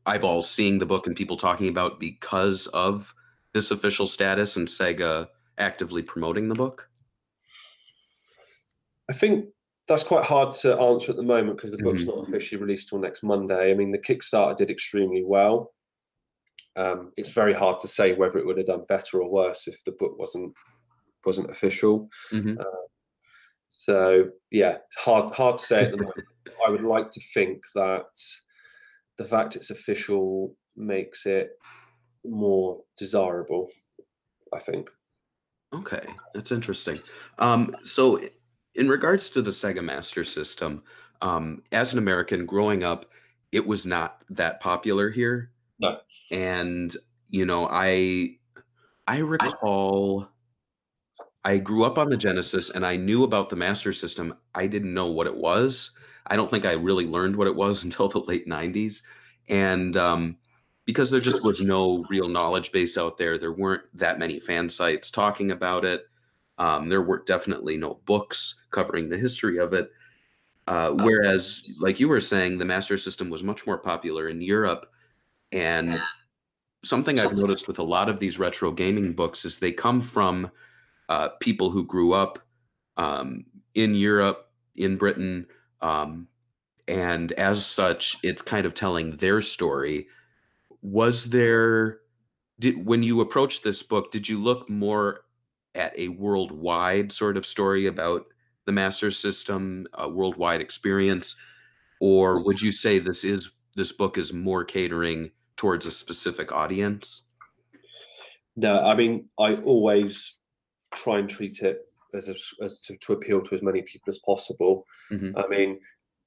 [0.06, 3.14] eyeballs seeing the book and people talking about because of
[3.54, 6.90] this official status and Sega actively promoting the book?
[9.10, 9.46] I think
[9.88, 12.18] that's quite hard to answer at the moment because the book's mm-hmm.
[12.18, 13.72] not officially released till next Monday.
[13.72, 15.74] I mean, the Kickstarter did extremely well.
[16.76, 19.84] Um, it's very hard to say whether it would have done better or worse if
[19.84, 20.54] the book wasn't
[21.26, 22.08] wasn't official.
[22.32, 22.60] Mm-hmm.
[22.60, 22.88] Uh,
[23.70, 26.28] so yeah, it's hard hard to say at the moment.
[26.68, 28.06] I would like to think that
[29.18, 31.50] the fact it's official makes it
[32.26, 33.70] more desirable.
[34.54, 34.90] I think.
[35.74, 37.00] Okay, that's interesting.
[37.38, 38.20] Um, so
[38.76, 40.84] in regards to the Sega Master System,
[41.22, 43.06] um, as an American growing up,
[43.52, 45.52] it was not that popular here.
[45.80, 46.00] No.
[46.32, 46.96] And
[47.30, 48.38] you know, I
[49.08, 50.28] I recall
[51.44, 54.36] I grew up on the Genesis and I knew about the Master System.
[54.56, 55.98] I didn't know what it was.
[56.28, 59.02] I don't think I really learned what it was until the late 90s.
[59.48, 60.38] And um,
[60.90, 64.68] because there just was no real knowledge base out there, there weren't that many fan
[64.68, 66.02] sites talking about it.
[66.58, 69.92] Um, there were definitely no books covering the history of it.
[70.68, 71.06] Uh, oh.
[71.06, 74.88] whereas, like you were saying, the Master System was much more popular in Europe.
[75.52, 76.02] And
[76.84, 80.50] something I've noticed with a lot of these retro gaming books is they come from
[81.08, 82.40] uh, people who grew up
[82.98, 85.46] um, in Europe, in Britain,
[85.82, 86.28] um,
[86.88, 90.08] and as such, it's kind of telling their story.
[90.82, 92.00] Was there,
[92.60, 95.22] did when you approached this book, did you look more
[95.76, 98.26] at a worldwide sort of story about
[98.66, 101.36] the master system, a worldwide experience,
[102.02, 107.24] or would you say this is this book is more catering towards a specific audience?
[108.56, 110.40] No, I mean I always
[110.94, 111.82] try and treat it
[112.14, 114.86] as a, as to, to, appeal to as many people as possible.
[115.12, 115.38] Mm-hmm.
[115.38, 115.80] I mean,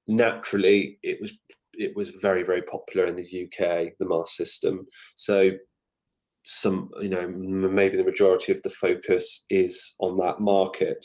[0.06, 1.32] naturally, it was
[1.74, 4.86] it was very very popular in the UK, the Master System.
[5.16, 5.52] So
[6.44, 11.04] some you know maybe the majority of the focus is on that market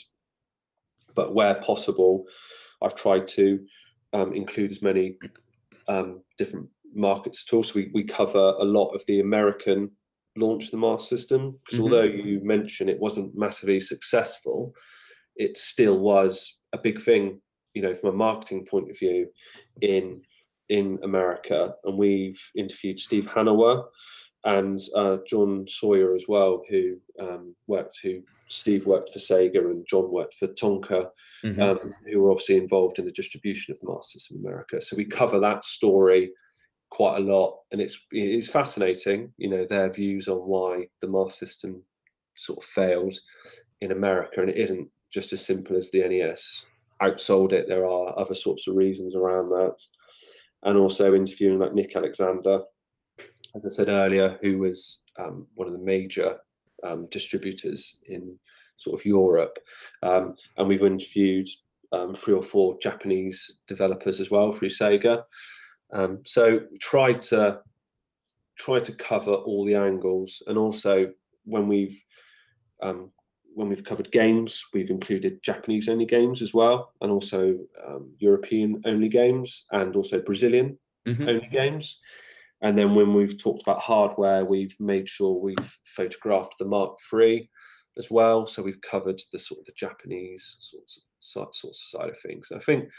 [1.13, 2.25] but where possible
[2.81, 3.59] i've tried to
[4.13, 5.17] um, include as many
[5.87, 9.91] um, different markets at all so we, we cover a lot of the american
[10.35, 11.83] launch of the Master System because mm-hmm.
[11.83, 14.73] although you mentioned it wasn't massively successful
[15.35, 17.41] it still was a big thing
[17.73, 19.27] you know from a marketing point of view
[19.81, 20.21] in
[20.69, 23.83] in america and we've interviewed steve hanover
[24.47, 29.85] and uh, John Sawyer as well, who um, worked, who Steve worked for Sega and
[29.89, 31.09] John worked for Tonka,
[31.43, 31.61] mm-hmm.
[31.61, 34.81] um, who were obviously involved in the distribution of the Masters of America.
[34.81, 36.31] So we cover that story
[36.89, 41.45] quite a lot, and it's it's fascinating, you know, their views on why the Master
[41.45, 41.83] System
[42.35, 43.15] sort of failed
[43.81, 46.65] in America, and it isn't just as simple as the NES
[47.01, 47.67] outsold it.
[47.67, 49.75] There are other sorts of reasons around that,
[50.63, 52.61] and also interviewing like Nick Alexander
[53.57, 56.37] as I said earlier, who was um, one of the major
[56.83, 58.37] um, distributors in
[58.77, 59.57] sort of Europe.
[60.03, 61.47] Um, and we've interviewed
[61.91, 65.23] um, three or four Japanese developers as well through Sega.
[65.91, 67.61] Um, so try to
[68.57, 71.11] try to cover all the angles, and also
[71.45, 71.97] when we've
[72.83, 73.11] um,
[73.57, 77.57] when we've covered games, we've included Japanese only games as well, and also
[78.19, 80.77] European only games, and also Brazilian
[81.07, 81.27] mm-hmm.
[81.27, 81.99] only games.
[82.61, 87.49] And then when we've talked about hardware, we've made sure we've photographed the Mark III
[87.97, 88.45] as well.
[88.45, 92.51] So we've covered the sort of the Japanese sorts of sorts of side of things.
[92.55, 92.89] I think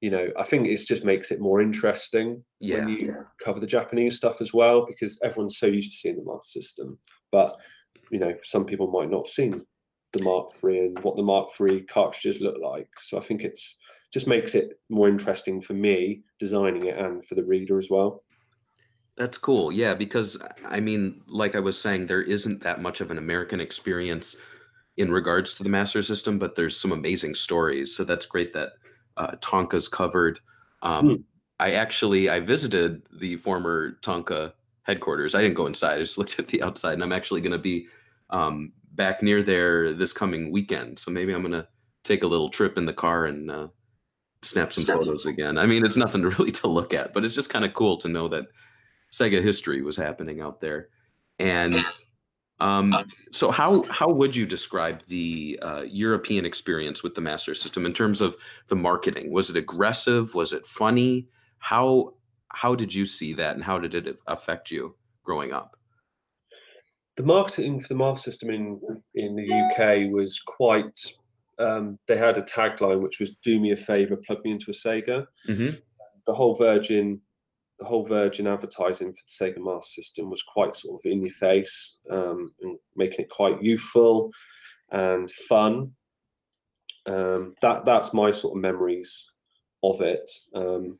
[0.00, 2.78] you know, I think it just makes it more interesting Yeah.
[2.78, 6.24] when you cover the Japanese stuff as well, because everyone's so used to seeing the
[6.24, 6.98] Master System.
[7.30, 7.56] But
[8.10, 9.66] you know, some people might not have seen
[10.12, 12.88] the Mark III and what the Mark III cartridges look like.
[13.00, 13.76] So I think it's
[14.12, 18.24] just makes it more interesting for me designing it and for the reader as well.
[19.16, 19.72] That's cool.
[19.72, 23.60] Yeah, because I mean, like I was saying, there isn't that much of an American
[23.60, 24.36] experience
[24.96, 27.94] in regards to the Master System, but there's some amazing stories.
[27.94, 28.70] So that's great that
[29.16, 30.40] uh, Tonka's covered.
[30.82, 31.14] Um, Hmm.
[31.60, 35.34] I actually I visited the former Tonka headquarters.
[35.34, 35.96] I didn't go inside.
[35.96, 37.86] I just looked at the outside, and I'm actually going to be
[38.30, 40.98] um, back near there this coming weekend.
[40.98, 41.68] So maybe I'm going to
[42.04, 43.68] take a little trip in the car and uh,
[44.42, 45.58] snap some photos again.
[45.58, 47.96] I mean, it's nothing to really to look at, but it's just kind of cool
[47.98, 48.46] to know that
[49.12, 50.88] Sega history was happening out there.
[51.38, 51.84] And
[52.60, 52.94] um,
[53.32, 57.92] so, how how would you describe the uh, European experience with the Master System in
[57.92, 58.36] terms of
[58.68, 59.32] the marketing?
[59.32, 60.34] Was it aggressive?
[60.34, 61.26] Was it funny?
[61.58, 62.14] How
[62.48, 65.76] how did you see that, and how did it affect you growing up?
[67.20, 68.80] The marketing for the Master System in
[69.14, 70.98] in the UK was quite.
[71.58, 74.74] Um, they had a tagline which was "Do me a favor, plug me into a
[74.74, 75.70] Sega." hmm
[76.26, 77.20] The whole Virgin,
[77.78, 81.30] the whole Virgin advertising for the Sega Master System was quite sort of in your
[81.32, 84.30] face um, and making it quite youthful
[84.90, 85.92] and fun.
[87.04, 89.26] Um, that that's my sort of memories
[89.82, 90.26] of it.
[90.54, 90.98] Um,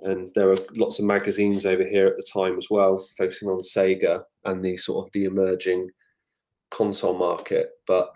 [0.00, 3.60] and there were lots of magazines over here at the time as well, focusing on
[3.60, 5.90] Sega and the sort of the emerging
[6.70, 7.70] console market.
[7.86, 8.12] But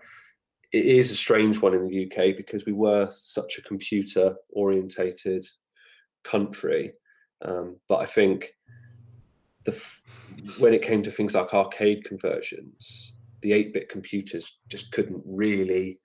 [0.71, 5.45] it is a strange one in the UK because we were such a computer orientated
[6.23, 6.93] country.
[7.45, 8.49] Um, but I think
[9.65, 9.79] the
[10.57, 15.99] when it came to things like arcade conversions, the 8-bit computers just couldn't really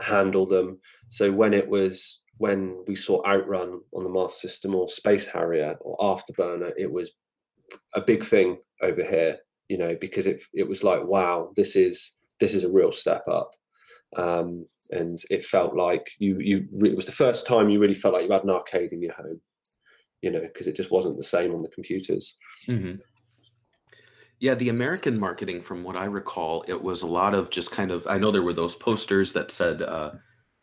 [0.00, 0.80] handle them.
[1.08, 5.76] So when it was when we saw Outrun on the Master System or Space Harrier
[5.80, 7.12] or Afterburner, it was
[7.94, 9.38] a big thing over here,
[9.68, 13.22] you know, because it it was like, wow, this is this is a real step
[13.28, 13.50] up.
[14.16, 18.14] Um, and it felt like you you it was the first time you really felt
[18.14, 19.40] like you had an arcade in your home,
[20.22, 22.36] you know, because it just wasn't the same on the computers.
[22.66, 22.94] hmm
[24.40, 27.90] Yeah, the American marketing, from what I recall, it was a lot of just kind
[27.90, 28.06] of.
[28.06, 30.12] I know there were those posters that said uh,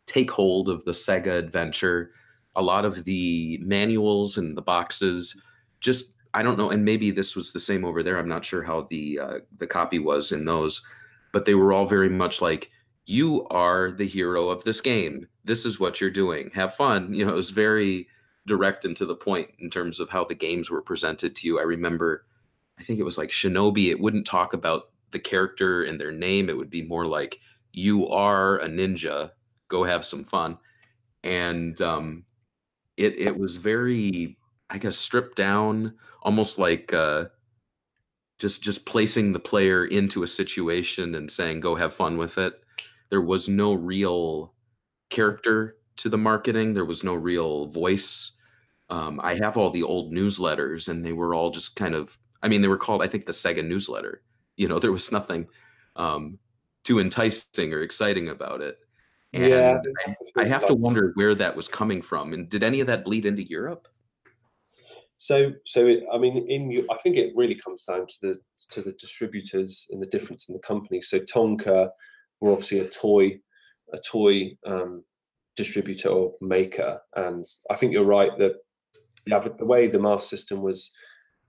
[0.06, 2.12] "Take hold of the Sega adventure."
[2.54, 5.40] A lot of the manuals and the boxes,
[5.80, 8.18] just I don't know, and maybe this was the same over there.
[8.18, 10.84] I'm not sure how the uh, the copy was in those,
[11.32, 12.70] but they were all very much like,
[13.06, 15.26] "You are the hero of this game.
[15.44, 16.50] This is what you're doing.
[16.54, 18.08] Have fun." You know, it was very
[18.46, 21.60] direct and to the point in terms of how the games were presented to you.
[21.60, 22.24] I remember
[22.78, 26.48] I think it was like Shinobi, it wouldn't talk about the character and their name.
[26.48, 27.38] It would be more like,
[27.72, 29.30] you are a ninja,
[29.68, 30.58] go have some fun.
[31.22, 32.24] And um,
[32.96, 34.36] it, it was very,
[34.72, 37.26] I guess, stripped down, almost like uh,
[38.38, 42.54] just, just placing the player into a situation and saying, go have fun with it.
[43.10, 44.54] There was no real
[45.10, 48.32] character to the marketing, there was no real voice.
[48.90, 52.48] Um, I have all the old newsletters, and they were all just kind of I
[52.48, 54.22] mean, they were called, I think, the Sega newsletter.
[54.56, 55.46] You know, there was nothing
[55.96, 56.38] um,
[56.84, 58.78] too enticing or exciting about it.
[59.32, 59.80] And Yeah,
[60.36, 62.32] I, I have to wonder where that was coming from.
[62.34, 63.88] And did any of that bleed into Europe?
[65.22, 68.38] So, so it, I mean, in I think it really comes down to the
[68.70, 71.00] to the distributors and the difference in the company.
[71.00, 71.90] So Tonka
[72.40, 73.38] were obviously a toy,
[73.94, 75.04] a toy um,
[75.54, 78.54] distributor or maker, and I think you're right that
[79.24, 80.90] yeah, the way the Master System was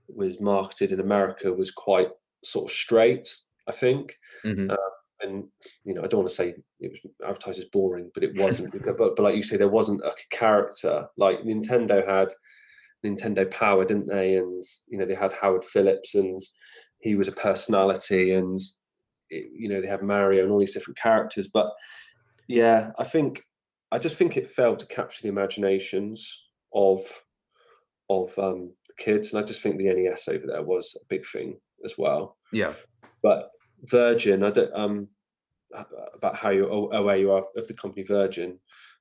[0.06, 2.10] was marketed in America was quite
[2.44, 3.26] sort of straight.
[3.66, 4.14] I think,
[4.44, 4.76] Mhm.
[5.20, 5.48] and
[5.84, 8.70] you know, I don't want to say it was advertised as boring, but it wasn't.
[8.86, 11.08] but, but like you say, there wasn't a character.
[11.16, 12.28] Like Nintendo had
[13.04, 14.36] Nintendo Power, didn't they?
[14.36, 16.40] And you know, they had Howard Phillips, and
[16.98, 18.58] he was a personality, and
[19.30, 21.48] it, you know, they had Mario and all these different characters.
[21.52, 21.66] But
[22.48, 23.44] yeah, I think
[23.92, 27.00] I just think it failed to capture the imaginations of
[28.10, 31.24] of um, the kids, and I just think the NES over there was a big
[31.26, 32.72] thing as well Yeah.
[33.22, 33.50] but
[33.82, 35.08] Virgin, I don't um
[36.14, 38.58] about how you aw- aware you are of the company Virgin,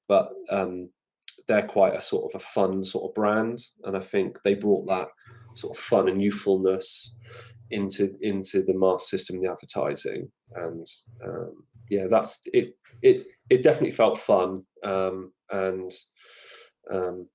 [0.08, 0.90] but um
[1.48, 4.88] they're quite a sort of a fun sort of brand, and I think they brought
[4.88, 5.10] that
[5.56, 7.16] sort of fun and youthfulness
[7.72, 10.86] into into the Master System, the advertising, and
[11.26, 12.76] um, yeah, that's it.
[13.02, 15.92] It it definitely felt fun, um, and
[16.92, 17.28] um,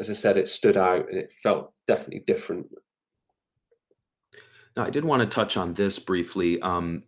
[0.00, 2.66] as I said, it stood out and it felt definitely different.
[4.76, 6.60] Now, I did want to touch on this briefly.
[6.62, 7.02] Um,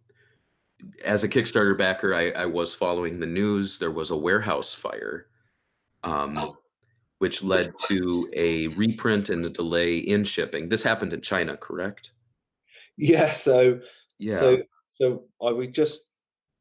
[1.05, 3.78] as a Kickstarter backer, I, I was following the news.
[3.78, 5.28] There was a warehouse fire,
[6.05, 6.57] um, Oh.
[7.18, 10.68] which led to a reprint and a delay in shipping.
[10.68, 12.12] This happened in China, correct?
[12.96, 13.30] Yeah.
[13.30, 13.80] So
[14.18, 14.38] Yeah.
[14.38, 16.00] so so I we just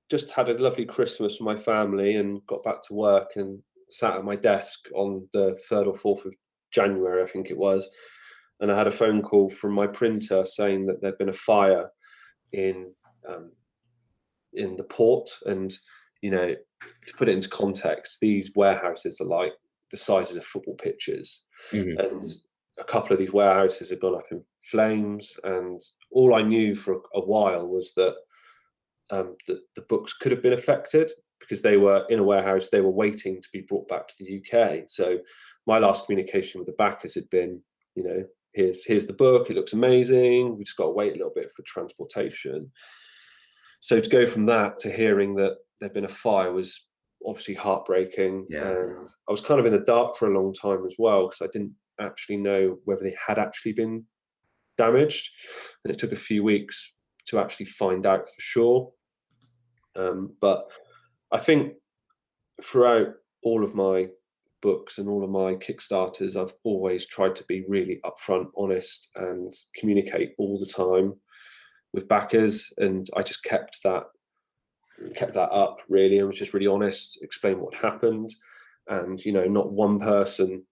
[0.10, 4.16] just had a lovely Christmas with my family and got back to work and sat
[4.16, 6.34] at my desk on the third or fourth of
[6.72, 7.90] January, I think it was,
[8.60, 11.90] and I had a phone call from my printer saying that there'd been a fire
[12.52, 12.94] in
[13.28, 13.52] um,
[14.54, 15.74] in the port, and
[16.22, 16.56] you know,
[17.06, 19.54] to put it into context, these warehouses are like
[19.92, 22.00] the sizes of football pitches, Mhm.
[22.00, 22.26] and
[22.80, 25.80] a couple of these warehouses had gone up in flames, and
[26.12, 28.16] all I knew for a, a while was that
[29.12, 32.70] um, the, the books could have been affected because they were in a warehouse.
[32.70, 34.84] They were waiting to be brought back to the UK.
[34.88, 35.20] So
[35.68, 37.62] my last communication with the backers had been,
[37.96, 39.50] you know, here's here's the book.
[39.50, 40.58] It looks amazing.
[40.58, 42.72] We just got to wait a little bit for transportation.
[43.82, 46.86] So to go from that to hearing that there'd been a fire was
[47.26, 48.48] obviously heartbreaking.
[48.50, 48.68] Yeah.
[48.68, 51.42] And I was kind of in the dark for a long time as well because
[51.42, 54.06] I didn't actually know whether they had actually been
[54.78, 55.30] damaged.
[55.84, 56.94] And it took a few weeks
[57.28, 58.90] to actually find out for sure.
[59.96, 60.66] Um, but
[61.32, 61.74] I think
[62.64, 63.10] throughout
[63.44, 64.08] all of my
[64.62, 69.52] books and all of my Kickstarters, I've always tried to be really upfront, honest, and
[69.76, 71.16] communicate all the time
[71.94, 72.72] with backers.
[72.78, 74.04] And I just kept that
[75.16, 78.30] kept that up really and was just really honest, explained what happened.
[78.88, 80.66] And, you know, not one person,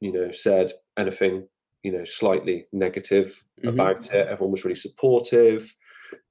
[0.00, 1.48] you know, said anything,
[1.82, 3.68] you know, slightly negative Mhm.
[3.70, 4.28] about it.
[4.28, 5.74] Everyone was really supportive.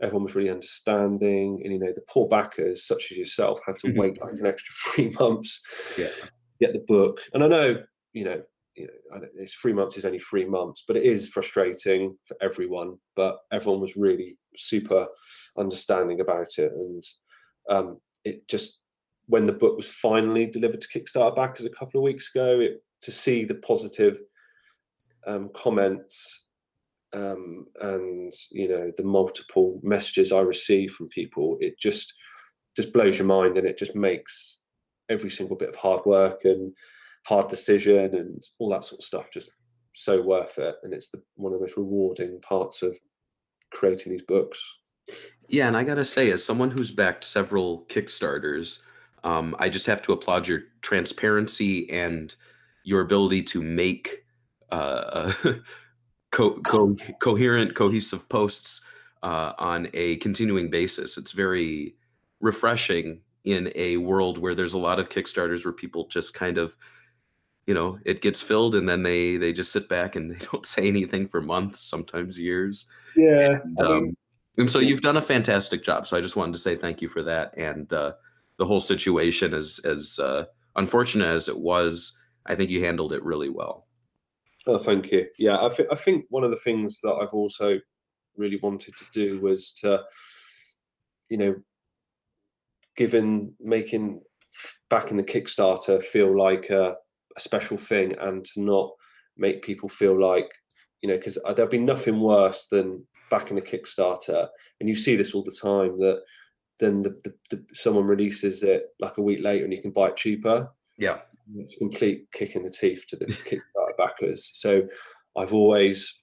[0.01, 1.61] Everyone was really understanding.
[1.63, 3.93] And, you know, the poor backers, such as yourself, had to Mhm.
[3.95, 5.61] wait like an extra three months
[5.95, 6.11] Yeah.
[6.59, 7.21] to get the book.
[7.33, 7.83] And I know,
[8.13, 8.43] you know,
[8.75, 12.99] you know, it's three months is only three months, but it is frustrating for everyone.
[13.15, 15.07] But everyone was really super
[15.57, 17.01] understanding about it, and
[17.69, 18.79] um, it just
[19.27, 22.81] when the book was finally delivered to Kickstarter backers a couple of weeks ago, it,
[23.01, 24.19] to see the positive
[25.27, 26.45] um, comments
[27.13, 32.13] um, and you know the multiple messages I receive from people, it just
[32.75, 34.59] just blows your mind, and it just makes
[35.09, 36.73] every single bit of hard work and
[37.25, 39.51] hard decision and all that sort of stuff just
[39.93, 40.75] so worth it.
[40.83, 42.95] And it's the one of the most rewarding parts of
[43.71, 44.79] creating these books.
[45.49, 48.79] Yeah, and I gotta say, as someone who's backed several Kickstarters,
[49.23, 52.33] um, I just have to applaud your transparency and
[52.83, 54.25] your ability to make
[54.71, 55.33] uh,
[56.31, 58.81] co- co- coherent, cohesive posts
[59.23, 61.17] uh, on a continuing basis.
[61.17, 61.95] It's very
[62.39, 66.75] refreshing in a world where there's a lot of Kickstarters where people just kind of,
[67.65, 70.65] you know, it gets filled and then they they just sit back and they don't
[70.65, 72.85] say anything for months, sometimes years.
[73.15, 73.59] Yeah.
[73.63, 74.17] And, um,
[74.57, 76.07] and so you've done a fantastic job.
[76.07, 77.57] So I just wanted to say thank you for that.
[77.57, 78.13] And uh,
[78.57, 80.45] the whole situation, as as uh,
[80.75, 83.87] unfortunate as it was, I think you handled it really well.
[84.65, 85.27] Oh, thank you.
[85.37, 87.79] Yeah, I, th- I think one of the things that I've also
[88.35, 90.03] really wanted to do was to,
[91.29, 91.55] you know,
[92.97, 94.21] given making
[94.89, 96.95] back in the Kickstarter feel like a,
[97.35, 98.91] a special thing and to not
[99.37, 100.51] make people feel like,
[101.01, 104.47] you know, because there'd be nothing worse than back in a Kickstarter,
[104.79, 106.21] and you see this all the time that
[106.79, 110.07] then the, the, the, someone releases it like a week later and you can buy
[110.07, 111.19] it cheaper Yeah.
[111.55, 114.51] it's a complete kick in the teeth to the Kickstarter backers.
[114.53, 114.83] So
[115.35, 116.21] I've always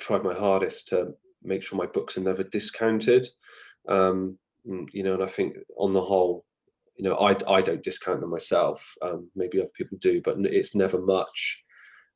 [0.00, 1.12] tried my hardest to
[1.42, 3.26] make sure my books are never discounted.
[3.88, 6.44] Um, mm, you know, and I think on the whole,
[6.96, 8.94] you know, I, I don't discount them myself.
[9.02, 11.64] Um, maybe other people do, but it's never much.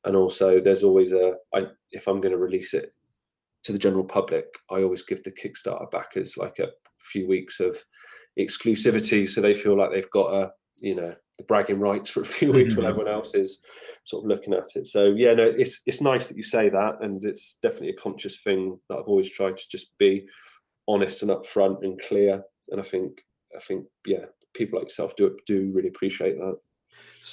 [0.05, 2.93] And also, there's always a I if I'm going to release it
[3.67, 6.69] to the general public, I always give the Kickstarter backers like a
[7.01, 7.77] few weeks of
[8.39, 12.25] exclusivity, so they feel like they've got a you know the bragging rights for a
[12.25, 12.77] few weeks Mhm.
[12.77, 13.59] when everyone else is
[14.05, 14.87] sort of looking at it.
[14.87, 18.41] So yeah, no, it's it's nice that you say that, and it's definitely a conscious
[18.41, 20.27] thing that I've always tried to just be
[20.87, 22.43] honest and upfront and clear.
[22.69, 23.21] And I think
[23.55, 26.57] I think yeah, people like yourself do do really appreciate that.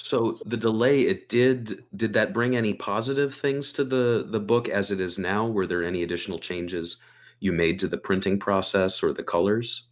[0.03, 4.67] So the delay, it did did that bring any positive things to the the book
[4.67, 5.47] as it is now?
[5.47, 6.97] Were there any additional changes
[7.39, 9.87] you made to the printing process or the colors?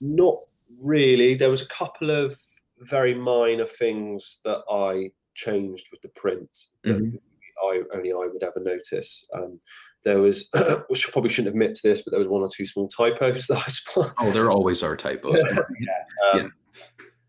[0.00, 0.38] Not
[0.80, 1.34] really.
[1.34, 2.36] There was a couple of
[2.80, 6.50] very minor things that I changed with the print
[6.82, 7.18] that Mhm.
[7.62, 9.26] I only I would ever notice.
[9.34, 9.60] Um,
[10.02, 10.50] there was,
[10.88, 13.46] which I probably shouldn't admit to this, but there was one or two small typos
[13.46, 14.14] that I spot.
[14.18, 15.40] Oh, there always are typos.
[16.32, 16.52] um,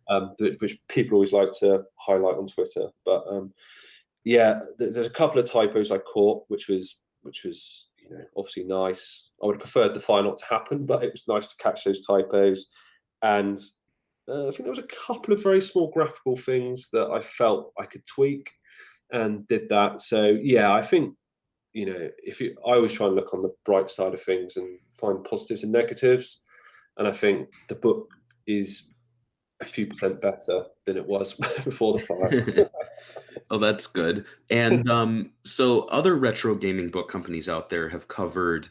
[0.09, 2.89] um, which people always like to highlight on Twitter.
[3.05, 3.53] But um,
[4.23, 8.63] yeah, there's a couple of typos I caught, which was which was you know obviously
[8.63, 9.31] nice.
[9.41, 12.05] I would have preferred the not to happen, but it was nice to catch those
[12.05, 12.67] typos.
[13.21, 13.59] And
[14.27, 17.73] uh, I think there was a couple of very small graphical things that I felt
[17.79, 18.51] I could tweak.
[19.11, 20.01] and did that.
[20.01, 21.15] So yeah, I think
[21.73, 24.57] you know if you, I always try and look on the bright side of things
[24.57, 26.43] and find positives and negatives,
[26.97, 28.07] and I think the book
[28.47, 28.89] is
[29.61, 31.33] a few percent better than it was
[31.63, 32.69] before the fire.
[33.51, 34.25] oh, that's good.
[34.49, 38.67] And um, so, other retro gaming book companies out there have covered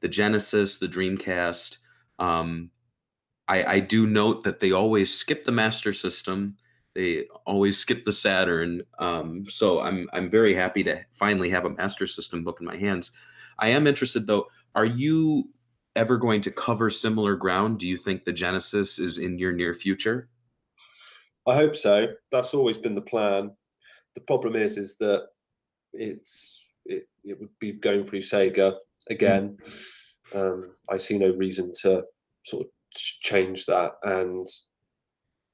[0.00, 1.78] the Genesis, the Dreamcast.
[2.18, 2.70] Um,
[3.48, 6.56] I, I do note that they always skip the Master System.
[6.94, 8.82] They always skip the Saturn.
[8.98, 12.76] Um, so I'm I'm very happy to finally have a Master System book in my
[12.76, 13.12] hands.
[13.58, 14.46] I am interested though.
[14.74, 15.48] Are you
[15.96, 17.78] ever going to cover similar ground?
[17.78, 20.28] Do you think the Genesis is in your near future?
[21.46, 22.08] I hope so.
[22.30, 23.52] That's always been the plan.
[24.14, 25.26] The problem is, is that
[25.92, 28.76] it's it, it would be going through Sega
[29.08, 29.58] again.
[30.34, 32.04] Um, I see no reason to
[32.44, 32.70] sort of
[33.22, 34.46] change that, and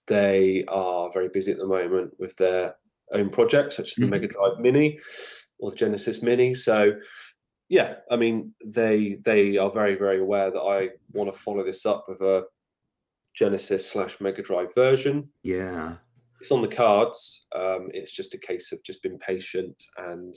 [0.07, 2.77] they are very busy at the moment with their
[3.13, 4.11] own projects, such as the mm-hmm.
[4.11, 4.99] Mega Drive Mini
[5.59, 6.55] or the Genesis Mini.
[6.55, 6.93] So,
[7.73, 11.87] yeah, I mean, they they are very very aware that I want to follow this
[11.87, 12.45] up with a
[13.35, 15.31] Genesis slash Mega Drive version.
[15.43, 15.95] Yeah,
[16.39, 17.47] it's on the cards.
[17.55, 20.35] Um, it's just a case of just being patient and,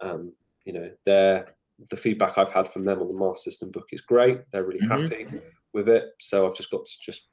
[0.00, 0.32] um,
[0.64, 1.54] you know, they're
[1.90, 4.38] the feedback I've had from them on the Master System book is great.
[4.50, 5.02] They're really mm-hmm.
[5.02, 5.26] happy
[5.74, 6.04] with it.
[6.18, 7.28] So I've just got to just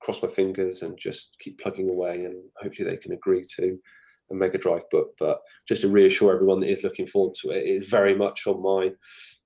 [0.00, 3.78] cross my fingers and just keep plugging away, and hopefully they can agree to
[4.30, 5.14] a Mega Drive book.
[5.18, 8.46] But just to reassure everyone that is looking forward to it, it is very much
[8.46, 8.92] on my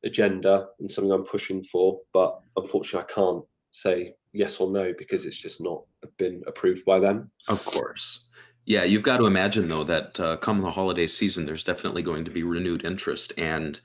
[0.05, 2.01] agenda and something I'm pushing for.
[2.13, 5.83] But unfortunately, I can't say yes or no because it's just not
[6.19, 7.31] been approved by them.
[7.49, 8.25] Of course.
[8.65, 12.25] Yeah, you've got to imagine though that uh, come the holiday season, there's definitely going
[12.25, 13.81] to be renewed interest, and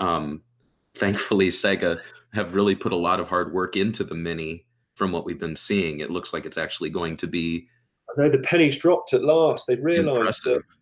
[0.00, 0.42] um,
[0.94, 2.00] thankfully, Sega
[2.32, 4.66] have really put a lot of hard work into the mini.
[4.94, 7.68] From what we've been seeing, it looks like it's actually going to be.
[8.16, 9.66] Know the pennies dropped at last.
[9.66, 10.62] They've realised that.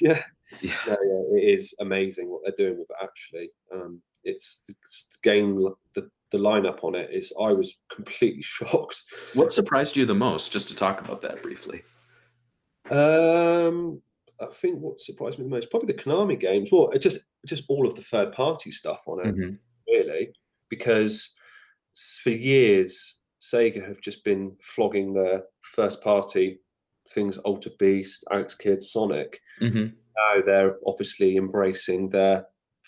[0.00, 0.22] Yeah.
[0.60, 0.74] Yeah.
[0.86, 2.96] yeah, yeah, it is amazing what they're doing with it.
[3.02, 5.66] Actually, um, it's the, the game.
[5.94, 7.32] The the lineup on it is.
[7.40, 9.02] I was completely shocked.
[9.34, 10.52] What surprised you the most?
[10.52, 11.82] Just to talk about that briefly.
[12.90, 14.02] Um,
[14.40, 16.70] I think what surprised me the most probably the Konami games.
[16.72, 19.54] Well, just just all of the third party stuff on it, mm-hmm.
[19.88, 20.32] really,
[20.68, 21.32] because
[22.22, 26.60] for years Sega have just been flogging their first party
[27.12, 29.40] things, Altered Beast, Alex Kidd, Sonic.
[29.60, 29.94] Mm-hmm.
[30.16, 32.46] Now they're obviously embracing their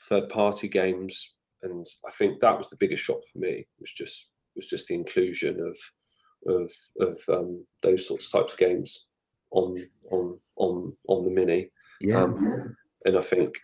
[0.09, 3.66] third party games, and I think that was the biggest shock for me.
[3.81, 5.77] Was just was just the inclusion of
[6.47, 9.07] of of um, those sorts of types of games
[9.51, 11.70] on on on on the mini.
[12.01, 12.22] Yeah.
[12.22, 13.59] Um, and I think,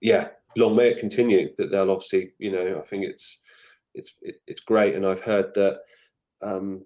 [0.00, 1.50] yeah, long may it continue.
[1.56, 3.40] That they'll obviously, you know, I think it's
[3.94, 5.80] it's it, it's great, and I've heard that
[6.42, 6.84] um,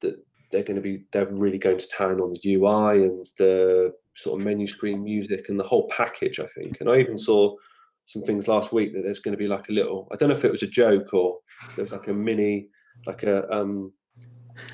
[0.00, 0.16] that
[0.52, 4.38] they're going to be they're really going to town on the UI and the sort
[4.38, 6.38] of menu screen music and the whole package.
[6.38, 7.56] I think, and I even saw
[8.04, 10.08] some things last week that there's going to be like a little.
[10.12, 11.38] I don't know if it was a joke or
[11.74, 12.68] there was like a mini,
[13.06, 13.92] like a um,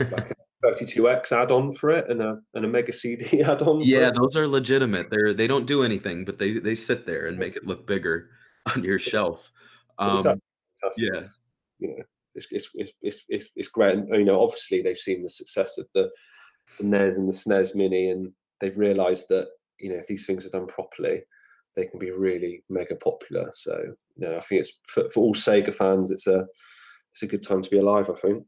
[0.00, 3.80] like a 32x add-on for it and a and a mega CD add-on.
[3.82, 5.08] Yeah, those are legitimate.
[5.10, 8.30] They're they don't do anything, but they they sit there and make it look bigger
[8.74, 9.52] on your shelf.
[9.98, 10.40] Um,
[10.96, 11.28] yeah,
[11.78, 12.02] yeah,
[12.50, 13.94] it's, it's it's it's it's great.
[13.94, 16.10] And you know, obviously they've seen the success of the
[16.78, 20.46] the NES and the SNES Mini, and they've realised that you know if these things
[20.46, 21.22] are done properly,
[21.76, 23.50] they can be really mega popular.
[23.54, 23.76] So
[24.16, 26.46] you know, I think it's for, for all Sega fans, it's a
[27.12, 28.10] it's a good time to be alive.
[28.10, 28.44] I think.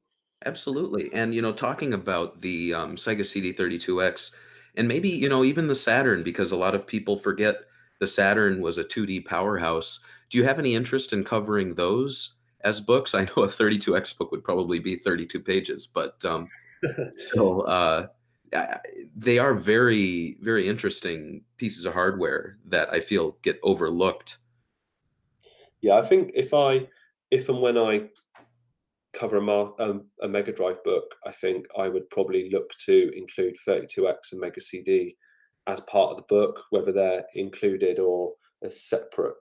[0.46, 1.12] Absolutely.
[1.12, 4.34] And, you know, talking about the um, Sega CD32X
[4.76, 7.56] and maybe, you know, even the Saturn, because a lot of people forget
[7.98, 10.00] the Saturn was a 2D powerhouse.
[10.30, 13.14] Do you have any interest in covering those as books?
[13.14, 16.48] I know a 32X book would probably be 32 pages, but um,
[17.12, 18.06] still, uh,
[19.16, 24.38] they are very, very interesting pieces of hardware that I feel get overlooked.
[25.80, 26.88] Yeah, I think if I,
[27.30, 28.08] if and when I
[29.12, 33.10] cover a, mar- um, a Mega Drive book, I think I would probably look to
[33.16, 35.16] include 32X and Mega CD
[35.66, 38.32] as part of the book, whether they're included or
[38.62, 39.36] as separate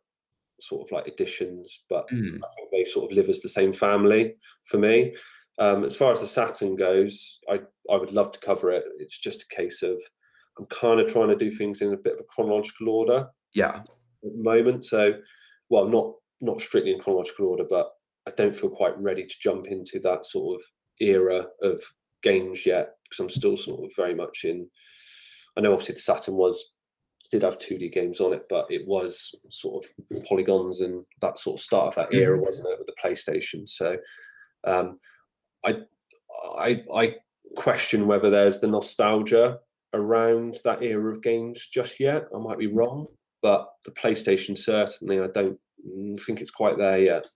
[0.61, 1.83] sort of like editions.
[1.89, 2.37] But mm.
[2.37, 4.35] I think they sort of live as the same family
[4.65, 5.15] for me.
[5.59, 8.85] Um, as far as the Saturn goes, I I would love to cover it.
[8.97, 10.01] It's just a case of
[10.57, 13.27] I'm kind of trying to do things in a bit of a chronological order.
[13.53, 13.77] Yeah.
[14.23, 15.13] At the moment, so
[15.69, 17.89] well, not not strictly in chronological order, but
[18.27, 20.65] I don't feel quite ready to jump into that sort of
[20.99, 21.81] era of
[22.21, 24.69] games yet because I'm still sort of very much in.
[25.57, 26.73] I know obviously the Saturn was
[27.31, 31.59] did have 2D games on it, but it was sort of polygons and that sort
[31.59, 32.45] of start of that era, mm-hmm.
[32.45, 33.67] wasn't it, with the PlayStation?
[33.67, 33.97] So
[34.65, 34.99] um,
[35.65, 35.79] I
[36.57, 37.15] I I
[37.55, 39.59] question whether there's the nostalgia
[39.93, 42.25] around that era of games just yet.
[42.35, 43.07] I might be wrong,
[43.41, 47.27] but the PlayStation certainly, I don't mm, think it's quite there yet.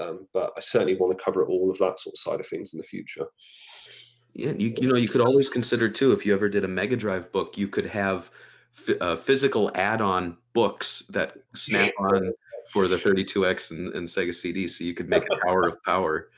[0.00, 2.72] Um, but I certainly want to cover all of that sort of side of things
[2.72, 3.26] in the future.
[4.34, 6.96] Yeah, you, you know, you could always consider too if you ever did a Mega
[6.96, 8.30] Drive book, you could have
[9.00, 12.32] uh, physical add-on books that snap on
[12.72, 16.30] for the 32X and, and Sega CD, so you could make a Tower of Power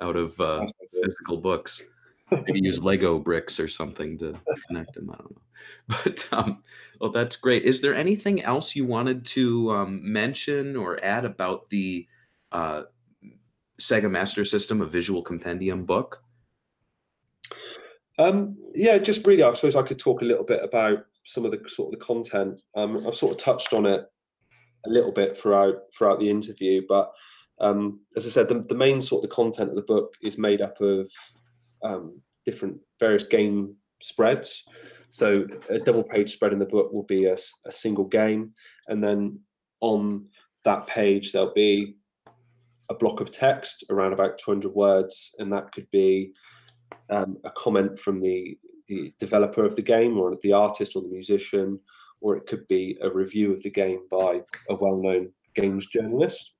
[0.00, 0.66] out of uh,
[1.02, 1.82] physical books.
[2.30, 4.38] Maybe use Lego bricks or something to
[4.68, 5.10] connect them.
[5.10, 5.42] I don't know,
[6.04, 6.62] but um,
[7.00, 7.64] well, that's great.
[7.64, 12.06] Is there anything else you wanted to um, mention or add about the
[12.52, 12.82] uh,
[13.80, 16.22] Sega Master System, a visual compendium book?
[18.18, 21.52] Um, yeah, just really, I suppose I could talk a little bit about some of
[21.52, 22.60] the sort of the content.
[22.76, 24.04] Um, I've sort of touched on it
[24.86, 27.12] a little bit throughout throughout the interview, but
[27.60, 30.38] um, as I said, the, the, main sort of the content of the book is
[30.38, 31.10] made up of
[31.84, 34.64] um, different various game spreads.
[35.10, 38.52] So a double page spread in the book will be a, a single game,
[38.88, 39.40] and then
[39.80, 40.26] on
[40.64, 41.96] that page there'll be
[42.88, 46.32] a block of text around about 200 words, and that could be
[47.08, 48.58] um, a comment from the
[48.90, 51.80] the developer of the game or the artist or the musician,
[52.20, 56.54] or it could be a review of the game by a well-known games journalist.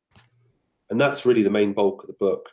[0.88, 2.48] And that's really the main bulk of the book.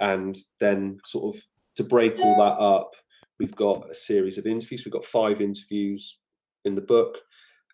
[0.00, 1.42] And then sort of
[1.74, 2.94] to break all that up,
[3.38, 4.84] we've got a series of interviews.
[4.84, 6.18] We've got five interviews
[6.64, 7.18] in the book.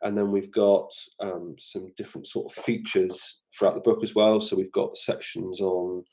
[0.03, 0.91] And then we've got
[1.21, 4.41] um, some different sort of features throughout the book as well.
[4.41, 6.05] So we've got sections on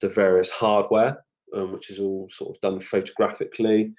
[0.00, 1.18] the various hardware
[1.54, 3.92] um, which is all sort of done photographically.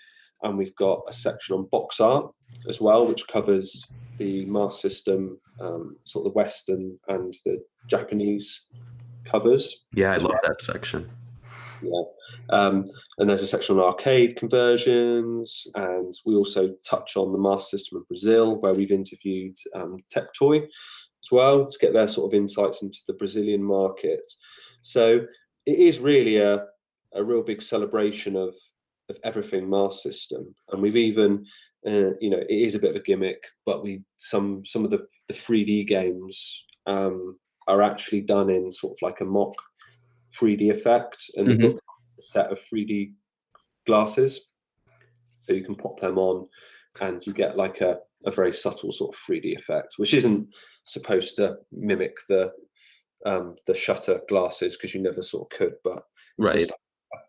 [0.44, 2.32] And we've got a section on box art
[2.68, 3.86] as well, which covers
[4.18, 8.68] the Master System, um, sort of the Western and the Japanese
[9.26, 9.86] covers.
[9.94, 10.40] Yeah, I love well.
[10.44, 11.10] that section.
[11.82, 12.02] Yeah.
[12.50, 12.86] Um,
[13.18, 18.00] and there's a section on arcade conversions, and we also touch on the Master System
[18.00, 22.82] in Brazil, where we've interviewed um, Tectoy as well to get their sort of insights
[22.82, 24.22] into the Brazilian market.
[24.82, 25.26] So
[25.66, 26.66] it is really a,
[27.14, 28.54] a real big celebration of
[29.10, 31.46] of everything Master System, and we've even
[31.88, 34.92] uh, you know it is a bit of a gimmick, but we some some of
[34.92, 37.38] the the 3D games um,
[37.68, 39.54] are actually done in sort of like a mock
[40.40, 41.78] 3D effect, and mm-hmm.
[41.78, 43.14] a set of 3D
[43.86, 44.48] glasses,
[45.42, 46.48] so you can pop them on,
[47.02, 50.48] and you get like a a very subtle sort of 3D effect, which isn't
[50.86, 52.52] supposed to mimic the
[53.26, 56.04] um, the shutter glasses because you never sort of could, but
[56.38, 56.70] right.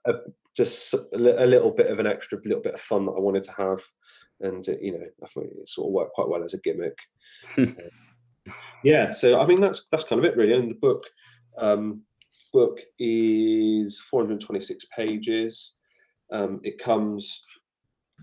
[0.07, 0.15] a,
[0.57, 3.53] just a, little bit of an extra little bit of fun that I wanted to
[3.53, 3.81] have,
[4.41, 6.99] and uh, you know, I thought it sort of worked quite well as a gimmick.
[8.85, 10.55] yeah, so I mean that's that's kind of it really.
[10.55, 11.05] And the book
[11.59, 12.03] um,
[12.53, 15.77] book is 426 pages.
[16.33, 17.45] Um, it comes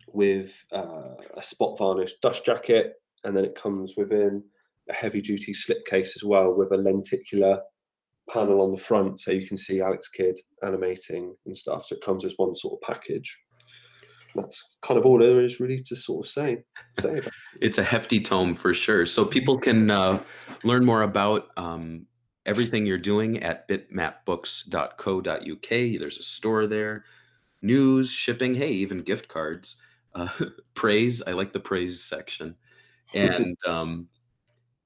[0.07, 4.43] with uh, a spot varnish dust jacket, and then it comes within
[4.89, 7.59] a heavy duty slipcase as well with a lenticular
[8.29, 11.85] panel on the front so you can see Alex Kidd animating and stuff.
[11.85, 13.39] So it comes as one sort of package.
[14.35, 16.63] That's kind of all there is really to sort of say.
[16.99, 17.21] say
[17.61, 19.05] it's a hefty tome for sure.
[19.05, 20.21] So people can uh,
[20.63, 22.05] learn more about um,
[22.45, 25.69] everything you're doing at bitmapbooks.co.uk.
[25.69, 27.05] There's a store there,
[27.61, 29.81] news, shipping, hey, even gift cards,
[30.13, 30.29] uh,
[30.75, 31.23] praise.
[31.25, 32.55] I like the praise section.
[33.13, 34.09] And um,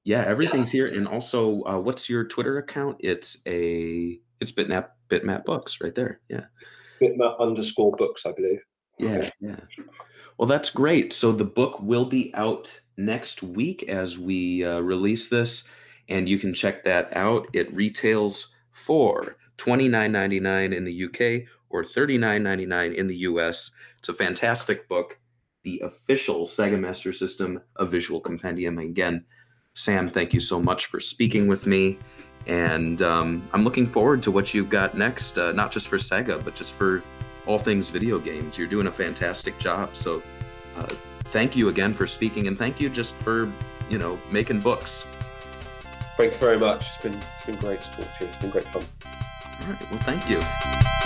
[0.04, 0.88] yeah, everything's here.
[0.88, 2.96] And also, uh, what's your Twitter account?
[3.00, 6.20] It's a it's bitmap bitmap books right there.
[6.28, 6.44] Yeah,
[7.00, 8.60] bitmap underscore books, I believe.
[8.98, 9.56] Yeah, yeah.
[10.38, 11.12] Well, that's great.
[11.12, 15.68] So the book will be out next week as we uh, release this,
[16.08, 17.46] and you can check that out.
[17.52, 22.92] It retails for twenty nine ninety nine in the UK or thirty nine ninety nine
[22.92, 23.70] in the US.
[23.98, 25.18] It's a fantastic book.
[25.62, 28.78] The official Sega Master System, a visual compendium.
[28.78, 29.24] Again,
[29.74, 31.98] Sam, thank you so much for speaking with me.
[32.46, 36.44] And um, I'm looking forward to what you've got next, uh, not just for Sega,
[36.44, 37.02] but just for
[37.46, 38.58] all things video games.
[38.58, 39.96] You're doing a fantastic job.
[39.96, 40.22] So
[40.76, 40.88] uh,
[41.26, 43.50] thank you again for speaking, and thank you just for,
[43.88, 45.06] you know, making books.
[46.16, 46.88] Thank you very much.
[46.88, 48.30] It's been, it's been great to talk to you.
[48.30, 48.84] It's been great fun.
[49.04, 49.90] All right.
[49.90, 51.01] Well, thank you.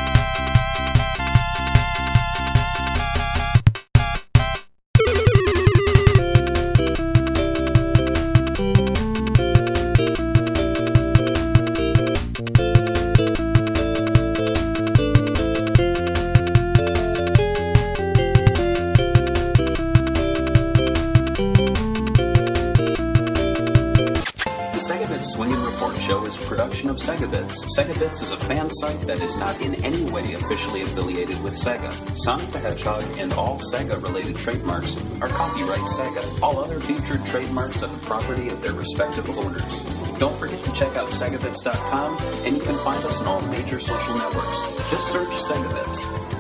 [27.07, 27.67] SEGAbits.
[27.79, 31.93] SEGAbits is a fan site that is not in any way officially affiliated with Sega.
[32.19, 36.43] Sonic the Hedgehog and all Sega-related trademarks are copyright Sega.
[36.43, 39.83] All other featured trademarks are the property of their respective owners.
[40.19, 44.19] Don't forget to check out SEGAbits.com, and you can find us on all major social
[44.19, 44.63] networks.
[44.91, 46.36] Just search SEGAbits.